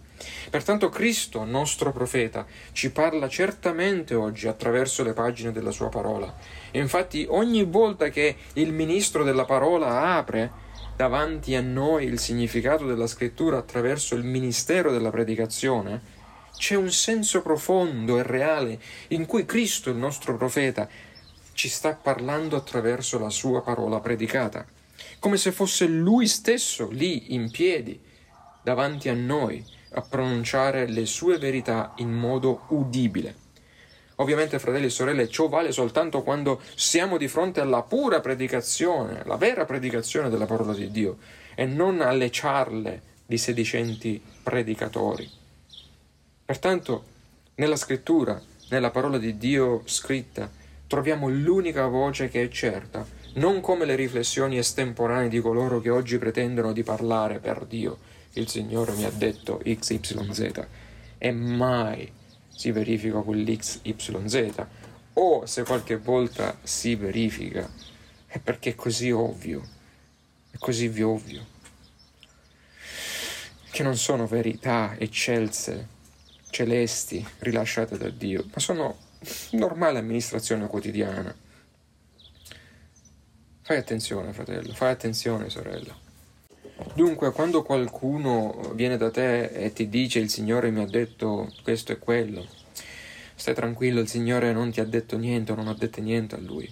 Pertanto 0.49 0.89
Cristo, 0.89 1.43
nostro 1.43 1.91
profeta, 1.91 2.45
ci 2.71 2.91
parla 2.91 3.27
certamente 3.27 4.15
oggi 4.15 4.47
attraverso 4.47 5.03
le 5.03 5.13
pagine 5.13 5.51
della 5.51 5.71
sua 5.71 5.89
parola. 5.89 6.33
infatti 6.71 7.25
ogni 7.29 7.63
volta 7.63 8.09
che 8.09 8.35
il 8.53 8.71
ministro 8.71 9.23
della 9.23 9.45
parola 9.45 10.15
apre 10.15 10.67
davanti 10.95 11.55
a 11.55 11.61
noi 11.61 12.05
il 12.05 12.19
significato 12.19 12.85
della 12.85 13.07
scrittura 13.07 13.57
attraverso 13.57 14.15
il 14.15 14.23
ministero 14.23 14.91
della 14.91 15.11
predicazione, 15.11 16.17
c'è 16.57 16.75
un 16.75 16.91
senso 16.91 17.41
profondo 17.41 18.19
e 18.19 18.23
reale 18.23 18.79
in 19.09 19.25
cui 19.25 19.45
Cristo, 19.45 19.89
il 19.89 19.95
nostro 19.95 20.35
profeta, 20.35 20.89
ci 21.53 21.69
sta 21.69 21.93
parlando 21.93 22.57
attraverso 22.57 23.17
la 23.17 23.29
sua 23.29 23.61
parola 23.61 24.01
predicata, 24.01 24.65
come 25.19 25.37
se 25.37 25.53
fosse 25.53 25.87
lui 25.87 26.27
stesso 26.27 26.89
lì 26.89 27.33
in 27.33 27.49
piedi 27.49 28.07
davanti 28.61 29.09
a 29.09 29.13
noi 29.13 29.63
a 29.93 30.01
pronunciare 30.01 30.87
le 30.87 31.05
sue 31.05 31.37
verità 31.37 31.93
in 31.97 32.11
modo 32.11 32.65
udibile. 32.69 33.47
Ovviamente, 34.15 34.59
fratelli 34.59 34.87
e 34.87 34.89
sorelle, 34.89 35.29
ciò 35.29 35.47
vale 35.47 35.71
soltanto 35.71 36.23
quando 36.23 36.61
siamo 36.75 37.17
di 37.17 37.27
fronte 37.27 37.61
alla 37.61 37.83
pura 37.83 38.19
predicazione, 38.19 39.23
la 39.25 39.37
vera 39.37 39.65
predicazione 39.65 40.29
della 40.29 40.45
parola 40.45 40.73
di 40.73 40.91
Dio, 40.91 41.17
e 41.55 41.65
non 41.65 42.01
alle 42.01 42.29
ciarle 42.29 43.01
di 43.25 43.37
sedicenti 43.37 44.21
predicatori. 44.43 45.29
Pertanto, 46.43 47.03
nella 47.55 47.77
scrittura, 47.77 48.41
nella 48.69 48.91
parola 48.91 49.17
di 49.17 49.37
Dio 49.37 49.83
scritta, 49.85 50.49
troviamo 50.87 51.29
l'unica 51.29 51.87
voce 51.87 52.27
che 52.27 52.43
è 52.43 52.49
certa, 52.49 53.05
non 53.35 53.61
come 53.61 53.85
le 53.85 53.95
riflessioni 53.95 54.57
estemporanee 54.57 55.29
di 55.29 55.39
coloro 55.39 55.79
che 55.79 55.89
oggi 55.89 56.17
pretendono 56.17 56.73
di 56.73 56.83
parlare 56.83 57.39
per 57.39 57.65
Dio, 57.65 57.97
il 58.33 58.47
Signore 58.47 58.93
mi 58.93 59.03
ha 59.03 59.11
detto 59.11 59.61
XYZ 59.63 60.67
e 61.17 61.31
mai 61.31 62.11
si 62.47 62.71
verifica 62.71 63.19
quell'XYZ 63.19 64.65
o 65.13 65.45
se 65.45 65.63
qualche 65.63 65.97
volta 65.97 66.57
si 66.63 66.95
verifica 66.95 67.69
è 68.27 68.39
perché 68.39 68.71
è 68.71 68.75
così 68.75 69.11
ovvio, 69.11 69.67
è 70.51 70.57
così 70.57 70.87
ovvio 71.01 71.57
che 73.71 73.83
non 73.83 73.95
sono 73.95 74.27
verità 74.27 74.95
eccelse, 74.97 75.87
celesti, 76.49 77.25
rilasciate 77.39 77.97
da 77.97 78.09
Dio, 78.09 78.45
ma 78.51 78.59
sono 78.59 78.97
normale 79.51 79.99
amministrazione 79.99 80.67
quotidiana. 80.67 81.33
Fai 83.61 83.77
attenzione, 83.77 84.33
fratello, 84.33 84.73
fai 84.73 84.91
attenzione, 84.91 85.49
sorella. 85.49 86.08
Dunque, 86.93 87.31
quando 87.31 87.63
qualcuno 87.63 88.71
viene 88.73 88.97
da 88.97 89.11
te 89.11 89.45
e 89.45 89.73
ti 89.73 89.89
dice 89.89 90.19
il 90.19 90.29
Signore 90.29 90.71
mi 90.71 90.81
ha 90.81 90.87
detto 90.87 91.51
questo 91.63 91.91
e 91.91 91.99
quello, 91.99 92.45
Stai 93.39 93.53
tranquillo, 93.53 94.01
il 94.01 94.09
Signore 94.09 94.51
non 94.51 94.69
ti 94.69 94.81
ha 94.81 94.85
detto 94.85 95.17
niente 95.17 95.55
non 95.55 95.69
ha 95.69 95.73
detto 95.73 96.01
niente 96.01 96.35
a 96.35 96.39
Lui. 96.39 96.69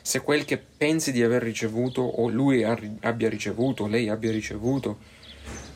Se 0.00 0.20
quel 0.20 0.44
che 0.44 0.56
pensi 0.56 1.10
di 1.10 1.24
aver 1.24 1.42
ricevuto 1.42 2.02
o 2.02 2.28
Lui 2.28 2.62
abbia 2.62 3.28
ricevuto 3.28 3.82
o 3.82 3.88
lei 3.88 4.08
abbia 4.08 4.30
ricevuto 4.30 4.98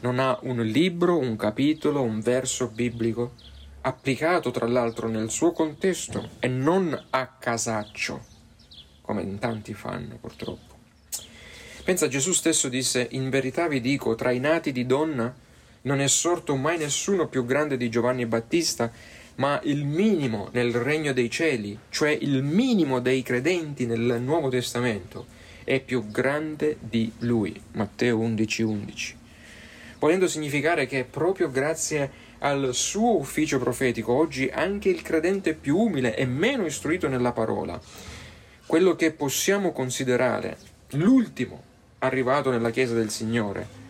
non 0.03 0.20
ha 0.20 0.38
un 0.42 0.61
libro, 0.62 1.18
un 1.18 1.35
capitolo, 1.35 2.03
un 2.03 2.20
verso 2.20 2.68
biblico, 2.68 3.33
applicato 3.81 4.53
tra 4.53 4.68
l'altro 4.68 5.09
nel 5.09 5.29
suo 5.29 5.51
contesto 5.51 6.29
e 6.38 6.46
non 6.46 6.96
a 7.11 7.27
casaccio, 7.27 8.25
come 9.01 9.22
in 9.22 9.40
tanti 9.40 9.75
fanno 9.75 10.18
purtroppo. 10.20 10.71
Pensa, 11.85 12.07
Gesù 12.07 12.31
stesso 12.31 12.68
disse, 12.68 13.09
in 13.11 13.29
verità 13.29 13.66
vi 13.66 13.81
dico, 13.81 14.14
tra 14.14 14.31
i 14.31 14.38
nati 14.38 14.71
di 14.71 14.87
donna 14.87 15.35
non 15.83 16.01
è 16.01 16.07
sorto 16.07 16.55
mai 16.55 16.79
nessuno 16.79 17.27
più 17.27 17.45
grande 17.45 17.77
di 17.77 17.90
Giovanni 17.90 18.25
Battista, 18.25 18.92
ma 19.37 19.61
il 19.64 19.85
minimo 19.85 20.49
nel 20.53 20.73
regno 20.73 21.12
dei 21.12 21.29
cieli, 21.29 21.77
cioè 21.88 22.11
il 22.11 22.45
minimo 22.45 23.01
dei 23.01 23.23
credenti 23.23 23.85
nel 23.85 24.21
Nuovo 24.23 24.49
Testamento, 24.49 25.27
è 25.64 25.81
più 25.81 26.07
grande 26.07 26.77
di 26.79 27.11
lui. 27.18 27.61
Matteo 27.73 28.16
11:11. 28.18 28.62
11. 28.62 29.16
Volendo 29.99 30.29
significare 30.29 30.87
che 30.87 31.05
proprio 31.05 31.51
grazie 31.51 32.11
al 32.38 32.75
suo 32.75 33.16
ufficio 33.16 33.59
profetico 33.59 34.12
oggi 34.12 34.49
anche 34.53 34.88
il 34.88 35.03
credente 35.03 35.55
più 35.55 35.77
umile 35.79 36.14
e 36.14 36.27
meno 36.27 36.64
istruito 36.64 37.09
nella 37.09 37.33
parola, 37.33 37.81
quello 38.66 38.95
che 38.95 39.11
possiamo 39.11 39.73
considerare 39.73 40.59
l'ultimo 40.90 41.71
arrivato 42.02 42.50
nella 42.50 42.70
Chiesa 42.70 42.94
del 42.94 43.10
Signore, 43.10 43.80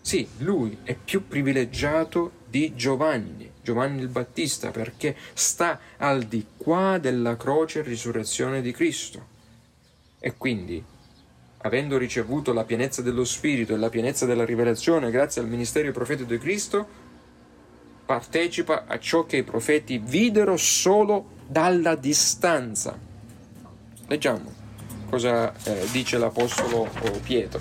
sì, 0.00 0.26
lui 0.38 0.78
è 0.82 0.96
più 0.96 1.28
privilegiato 1.28 2.40
di 2.48 2.74
Giovanni, 2.74 3.50
Giovanni 3.62 4.00
il 4.00 4.08
Battista, 4.08 4.70
perché 4.70 5.16
sta 5.32 5.78
al 5.98 6.24
di 6.24 6.44
qua 6.56 6.98
della 6.98 7.36
croce 7.36 7.78
e 7.78 7.82
risurrezione 7.82 8.60
di 8.62 8.72
Cristo. 8.72 9.26
E 10.18 10.36
quindi, 10.36 10.82
avendo 11.58 11.98
ricevuto 11.98 12.52
la 12.52 12.64
pienezza 12.64 13.00
dello 13.00 13.24
Spirito 13.24 13.74
e 13.74 13.78
la 13.78 13.90
pienezza 13.90 14.26
della 14.26 14.44
rivelazione 14.44 15.10
grazie 15.10 15.40
al 15.40 15.48
ministero 15.48 15.92
profetico 15.92 16.30
di 16.30 16.38
Cristo, 16.38 16.86
partecipa 18.04 18.86
a 18.86 18.98
ciò 18.98 19.24
che 19.24 19.36
i 19.36 19.44
profeti 19.44 19.98
videro 19.98 20.56
solo 20.56 21.28
dalla 21.46 21.94
distanza. 21.94 22.98
Leggiamo 24.08 24.61
cosa 25.12 25.52
eh, 25.64 25.86
dice 25.90 26.16
l'Apostolo 26.16 26.88
oh, 26.88 27.20
Pietro. 27.22 27.60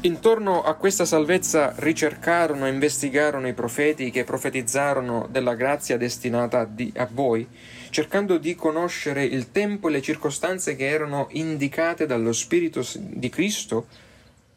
Intorno 0.00 0.64
a 0.64 0.74
questa 0.74 1.04
salvezza 1.04 1.72
ricercarono 1.76 2.66
e 2.66 2.70
investigarono 2.70 3.46
i 3.46 3.52
profeti 3.52 4.10
che 4.10 4.24
profetizzarono 4.24 5.28
della 5.30 5.54
grazia 5.54 5.96
destinata 5.96 6.68
a 6.96 7.08
voi, 7.12 7.46
cercando 7.90 8.38
di 8.38 8.56
conoscere 8.56 9.22
il 9.22 9.52
tempo 9.52 9.86
e 9.86 9.92
le 9.92 10.02
circostanze 10.02 10.74
che 10.74 10.88
erano 10.88 11.28
indicate 11.30 12.06
dallo 12.06 12.32
Spirito 12.32 12.84
di 12.98 13.28
Cristo 13.28 13.86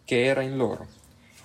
che 0.05 0.25
era 0.25 0.41
in 0.41 0.57
loro 0.57 0.87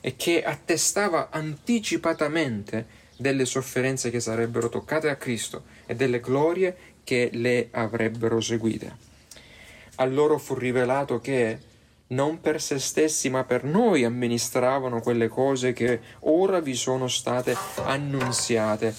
e 0.01 0.17
che 0.17 0.43
attestava 0.43 1.29
anticipatamente 1.31 2.87
delle 3.19 3.45
sofferenze 3.45 4.09
che 4.09 4.21
sarebbero 4.21 4.71
toccate 4.71 5.11
a 5.11 5.17
Cristo 5.17 5.65
e 5.85 5.95
delle 5.95 6.21
glorie 6.21 6.75
che 7.05 7.29
le 7.35 7.69
avrebbero 7.73 8.41
seguite. 8.41 9.11
A 10.03 10.05
loro 10.07 10.37
fu 10.37 10.55
rivelato 10.55 11.21
che 11.21 11.61
non 12.09 12.41
per 12.41 12.61
se 12.61 12.81
stessi 12.81 13.31
ma 13.31 13.45
per 13.45 13.63
noi 13.63 14.03
amministravano 14.03 15.01
quelle 15.01 15.29
cose 15.29 15.73
che 15.73 16.01
ora 16.23 16.59
vi 16.59 16.75
sono 16.75 17.07
state 17.07 17.55
annunziate 17.85 18.93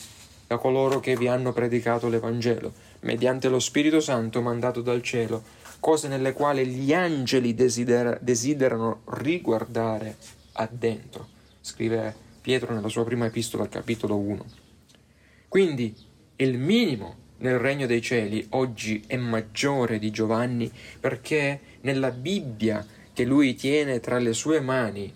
da 0.48 0.58
coloro 0.58 1.02
che 1.02 1.18
vi 1.18 1.28
hanno 1.28 1.52
predicato 1.52 2.08
l'Evangelo, 2.08 2.72
mediante 3.02 3.50
lo 3.50 3.60
Spirito 3.60 4.00
Santo 4.00 4.42
mandato 4.42 4.80
dal 4.80 5.02
cielo, 5.02 5.44
cose 5.82 6.08
nelle 6.08 6.32
quali 6.32 6.66
gli 6.68 6.94
angeli 6.94 7.54
desidera, 7.54 8.18
desiderano 8.22 9.02
riguardare 9.08 10.16
addentro, 10.54 11.28
scrive 11.60 12.16
Pietro 12.40 12.74
nella 12.74 12.88
sua 12.88 13.04
prima 13.04 13.26
epistola 13.26 13.68
capitolo 13.68 14.16
1. 14.16 14.46
Quindi 15.50 15.94
il 16.38 16.58
minimo 16.58 17.23
nel 17.44 17.60
regno 17.60 17.86
dei 17.86 18.02
cieli 18.02 18.46
oggi 18.52 19.04
è 19.06 19.18
maggiore 19.18 20.00
di 20.00 20.12
Giovanni 20.12 20.72
perché 21.00 21.60
nella 21.82 22.12
Bibbia 22.12 22.86
che 23.14 23.26
lui 23.26 23.54
tiene 23.54 24.00
tra 24.00 24.18
le 24.18 24.34
sue 24.34 24.62
mani 24.62 25.14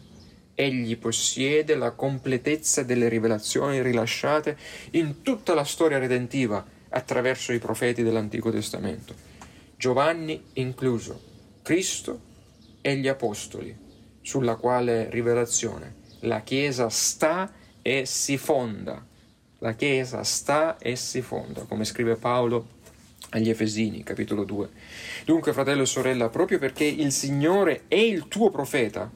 egli 0.54 0.98
possiede 0.98 1.76
la 1.76 1.92
completezza 1.92 2.84
delle 2.84 3.08
rivelazioni 3.08 3.82
rilasciate 3.82 4.58
in 4.92 5.22
tutta 5.22 5.54
la 5.54 5.63
storia 5.63 6.00
redentiva 6.00 6.66
attraverso 6.90 7.54
i 7.54 7.60
profeti 7.60 8.04
dell'Antico 8.04 8.52
Testamento. 8.52 9.13
Giovanni 9.78 10.44
incluso, 10.54 11.22
Cristo 11.62 12.22
e 12.82 12.96
gli 12.98 13.08
Apostoli 13.08 13.76
sulla 14.22 14.56
quale 14.56 15.10
rivelazione 15.10 15.96
la 16.22 16.42
Chiesa 16.42 16.90
sta 16.90 17.54
e 17.82 18.06
si 18.06 18.38
fonda. 18.38 19.06
La 19.60 19.74
Chiesa 19.74 20.24
sta 20.24 20.78
e 20.78 20.96
si 20.96 21.22
fonda, 21.22 21.62
come 21.62 21.84
scrive 21.84 22.15
Paolo 22.15 22.76
agli 23.32 23.50
Efesini, 23.50 24.04
capitolo 24.04 24.43
2. 24.43 24.70
Dunque, 25.26 25.52
fratello 25.52 25.82
e 25.82 25.88
sorella, 25.88 26.30
proprio 26.30 26.60
perché 26.60 26.84
il 26.84 27.12
Signore 27.12 27.86
è 27.88 27.96
il 27.96 28.28
tuo 28.28 28.52
profeta, 28.52 29.12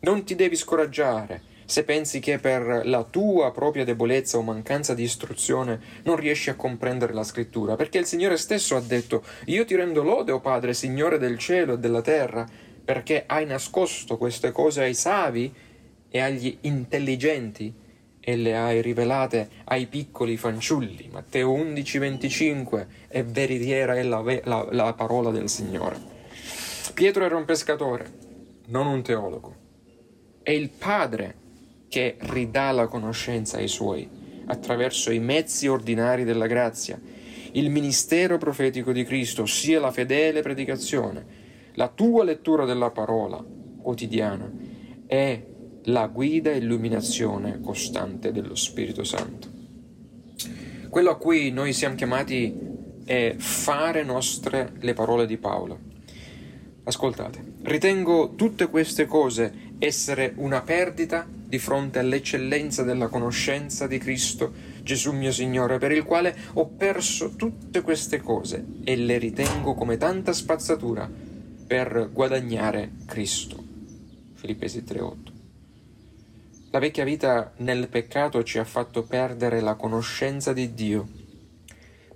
non 0.00 0.24
ti 0.24 0.34
devi 0.34 0.56
scoraggiare 0.56 1.52
se 1.66 1.84
pensi 1.84 2.20
che 2.20 2.38
per 2.38 2.82
la 2.84 3.04
tua 3.04 3.50
propria 3.52 3.84
debolezza 3.84 4.38
o 4.38 4.42
mancanza 4.42 4.94
di 4.94 5.02
istruzione 5.02 5.80
non 6.04 6.16
riesci 6.16 6.48
a 6.48 6.56
comprendere 6.56 7.12
la 7.12 7.22
scrittura, 7.22 7.76
perché 7.76 7.98
il 7.98 8.06
Signore 8.06 8.38
stesso 8.38 8.76
ha 8.76 8.80
detto 8.80 9.22
Io 9.46 9.66
ti 9.66 9.74
rendo 9.74 10.02
lode, 10.02 10.32
o 10.32 10.40
Padre, 10.40 10.72
Signore 10.72 11.18
del 11.18 11.38
cielo 11.38 11.74
e 11.74 11.78
della 11.78 12.00
terra, 12.02 12.46
perché 12.84 13.24
hai 13.26 13.44
nascosto 13.44 14.16
queste 14.16 14.50
cose 14.50 14.82
ai 14.82 14.94
savi 14.94 15.52
e 16.08 16.20
agli 16.20 16.56
intelligenti 16.62 17.82
e 18.26 18.36
le 18.36 18.56
hai 18.56 18.80
rivelate 18.80 19.50
ai 19.64 19.86
piccoli 19.86 20.38
fanciulli. 20.38 21.10
Matteo 21.12 21.52
11, 21.52 21.98
25 21.98 22.86
è 23.08 23.22
veritiera 23.22 23.94
è 23.96 24.02
la, 24.02 24.24
la, 24.44 24.66
la 24.70 24.92
parola 24.94 25.30
del 25.30 25.50
Signore. 25.50 26.12
Pietro 26.94 27.24
era 27.24 27.36
un 27.36 27.44
pescatore, 27.44 28.10
non 28.68 28.86
un 28.86 29.02
teologo. 29.02 29.54
È 30.42 30.50
il 30.50 30.70
Padre 30.70 31.34
che 31.88 32.16
ridà 32.18 32.70
la 32.70 32.86
conoscenza 32.86 33.58
ai 33.58 33.68
suoi 33.68 34.08
attraverso 34.46 35.10
i 35.10 35.18
mezzi 35.18 35.68
ordinari 35.68 36.24
della 36.24 36.46
grazia, 36.46 36.98
il 37.52 37.70
ministero 37.70 38.38
profetico 38.38 38.92
di 38.92 39.04
Cristo, 39.04 39.42
ossia 39.42 39.80
la 39.80 39.92
fedele 39.92 40.40
predicazione, 40.40 41.24
la 41.74 41.88
tua 41.88 42.24
lettura 42.24 42.64
della 42.64 42.90
parola 42.90 43.44
quotidiana 43.80 44.50
è 45.06 45.42
la 45.84 46.06
guida 46.06 46.50
e 46.50 46.58
illuminazione 46.58 47.60
costante 47.60 48.32
dello 48.32 48.54
Spirito 48.54 49.04
Santo. 49.04 49.48
Quello 50.88 51.10
a 51.10 51.16
cui 51.16 51.50
noi 51.50 51.72
siamo 51.72 51.96
chiamati 51.96 52.54
è 53.04 53.34
fare 53.36 54.02
nostre 54.04 54.72
le 54.80 54.94
parole 54.94 55.26
di 55.26 55.36
Paolo. 55.36 55.78
Ascoltate, 56.84 57.54
ritengo 57.62 58.34
tutte 58.34 58.68
queste 58.68 59.06
cose 59.06 59.72
essere 59.78 60.32
una 60.36 60.62
perdita 60.62 61.26
di 61.28 61.58
fronte 61.58 61.98
all'eccellenza 61.98 62.82
della 62.82 63.08
conoscenza 63.08 63.86
di 63.86 63.98
Cristo 63.98 64.52
Gesù 64.82 65.12
mio 65.12 65.32
Signore, 65.32 65.78
per 65.78 65.92
il 65.92 66.04
quale 66.04 66.34
ho 66.54 66.66
perso 66.66 67.36
tutte 67.36 67.80
queste 67.80 68.20
cose 68.20 68.64
e 68.84 68.96
le 68.96 69.18
ritengo 69.18 69.74
come 69.74 69.96
tanta 69.96 70.32
spazzatura 70.32 71.10
per 71.66 72.10
guadagnare 72.12 72.92
Cristo. 73.06 73.62
Filippesi 74.34 74.84
3:8. 74.84 75.33
La 76.74 76.80
vecchia 76.80 77.04
vita 77.04 77.52
nel 77.58 77.86
peccato 77.86 78.42
ci 78.42 78.58
ha 78.58 78.64
fatto 78.64 79.04
perdere 79.04 79.60
la 79.60 79.76
conoscenza 79.76 80.52
di 80.52 80.74
Dio, 80.74 81.08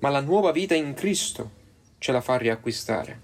ma 0.01 0.09
la 0.09 0.19
nuova 0.19 0.51
vita 0.51 0.75
in 0.75 0.95
Cristo 0.95 1.51
ce 1.99 2.11
la 2.11 2.21
fa 2.21 2.37
riacquistare. 2.39 3.21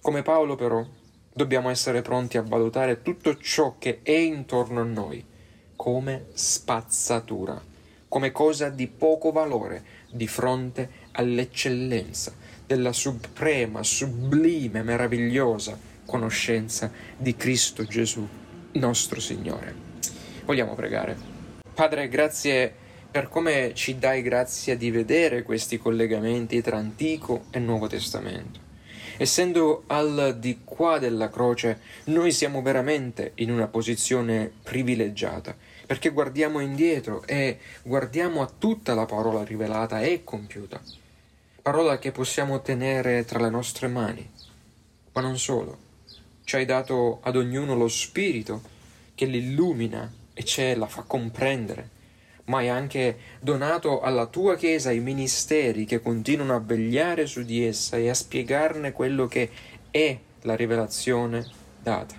Come 0.00 0.22
Paolo 0.22 0.54
però 0.54 0.86
dobbiamo 1.32 1.70
essere 1.70 2.02
pronti 2.02 2.36
a 2.36 2.42
valutare 2.42 3.02
tutto 3.02 3.36
ciò 3.36 3.78
che 3.80 3.98
è 4.04 4.12
intorno 4.12 4.82
a 4.82 4.84
noi 4.84 5.26
come 5.74 6.26
spazzatura, 6.34 7.60
come 8.06 8.30
cosa 8.30 8.68
di 8.68 8.86
poco 8.86 9.32
valore 9.32 9.84
di 10.08 10.28
fronte 10.28 10.88
all'eccellenza 11.10 12.32
della 12.64 12.92
suprema, 12.92 13.82
sublime, 13.82 14.84
meravigliosa 14.84 15.76
conoscenza 16.06 16.92
di 17.16 17.34
Cristo 17.34 17.84
Gesù, 17.84 18.24
nostro 18.74 19.18
Signore. 19.18 19.90
Vogliamo 20.44 20.74
pregare. 20.74 21.16
Padre, 21.74 22.08
grazie 22.08 22.72
per 23.10 23.28
come 23.28 23.72
ci 23.74 23.98
dai 23.98 24.22
grazia 24.22 24.76
di 24.76 24.90
vedere 24.90 25.42
questi 25.42 25.78
collegamenti 25.78 26.60
tra 26.62 26.78
Antico 26.78 27.44
e 27.50 27.58
Nuovo 27.58 27.86
Testamento. 27.86 28.60
Essendo 29.18 29.84
al 29.88 30.36
di 30.38 30.60
qua 30.64 30.98
della 30.98 31.28
croce, 31.28 31.80
noi 32.04 32.32
siamo 32.32 32.62
veramente 32.62 33.32
in 33.36 33.50
una 33.50 33.68
posizione 33.68 34.50
privilegiata 34.62 35.54
perché 35.86 36.08
guardiamo 36.08 36.60
indietro 36.60 37.22
e 37.26 37.58
guardiamo 37.82 38.40
a 38.40 38.50
tutta 38.58 38.94
la 38.94 39.04
parola 39.04 39.44
rivelata 39.44 40.00
e 40.00 40.24
compiuta, 40.24 40.80
parola 41.60 41.98
che 41.98 42.10
possiamo 42.12 42.62
tenere 42.62 43.24
tra 43.26 43.38
le 43.40 43.50
nostre 43.50 43.88
mani. 43.88 44.28
Ma 45.12 45.20
non 45.20 45.38
solo, 45.38 45.76
ci 46.44 46.56
hai 46.56 46.64
dato 46.64 47.20
ad 47.22 47.36
ognuno 47.36 47.74
lo 47.74 47.88
spirito 47.88 48.62
che 49.14 49.26
l'illumina 49.26 50.10
e 50.42 50.44
ce 50.44 50.74
la 50.74 50.86
fa 50.86 51.02
comprendere 51.02 52.00
ma 52.44 52.58
hai 52.58 52.68
anche 52.68 53.16
donato 53.40 54.00
alla 54.00 54.26
tua 54.26 54.56
Chiesa 54.56 54.90
i 54.90 54.98
ministeri 54.98 55.84
che 55.84 56.00
continuano 56.00 56.56
a 56.56 56.60
vegliare 56.60 57.26
su 57.26 57.42
di 57.44 57.64
essa 57.64 57.96
e 57.96 58.08
a 58.08 58.14
spiegarne 58.14 58.92
quello 58.92 59.26
che 59.26 59.48
è 59.90 60.18
la 60.42 60.56
rivelazione 60.56 61.46
data. 61.80 62.16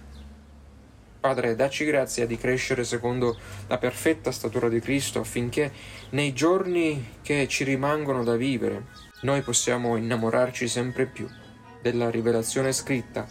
Padre, 1.19 1.55
dacci 1.55 1.85
grazia 1.85 2.25
di 2.25 2.37
crescere 2.37 2.83
secondo 2.83 3.37
la 3.67 3.77
perfetta 3.77 4.31
statura 4.31 4.69
di 4.69 4.79
Cristo 4.79 5.19
affinché 5.19 5.71
nei 6.11 6.33
giorni 6.33 7.17
che 7.21 7.47
ci 7.47 7.63
rimangono 7.63 8.23
da 8.23 8.35
vivere 8.35 8.85
noi 9.21 9.41
possiamo 9.41 9.97
innamorarci 9.97 10.67
sempre 10.67 11.05
più 11.05 11.29
della 11.81 12.09
rivelazione 12.09 12.71
scritta, 12.71 13.25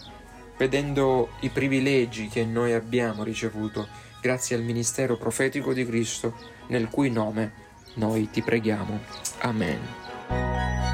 vedendo 0.56 1.30
i 1.40 1.48
privilegi 1.48 2.28
che 2.28 2.44
noi 2.44 2.72
abbiamo 2.72 3.24
ricevuto 3.24 4.10
grazie 4.22 4.54
al 4.54 4.62
ministero 4.62 5.16
profetico 5.16 5.74
di 5.74 5.84
Cristo, 5.84 6.36
nel 6.68 6.88
cui 6.88 7.10
nome 7.10 7.52
noi 7.94 8.30
ti 8.30 8.40
preghiamo. 8.40 9.00
Amen. 9.40 10.91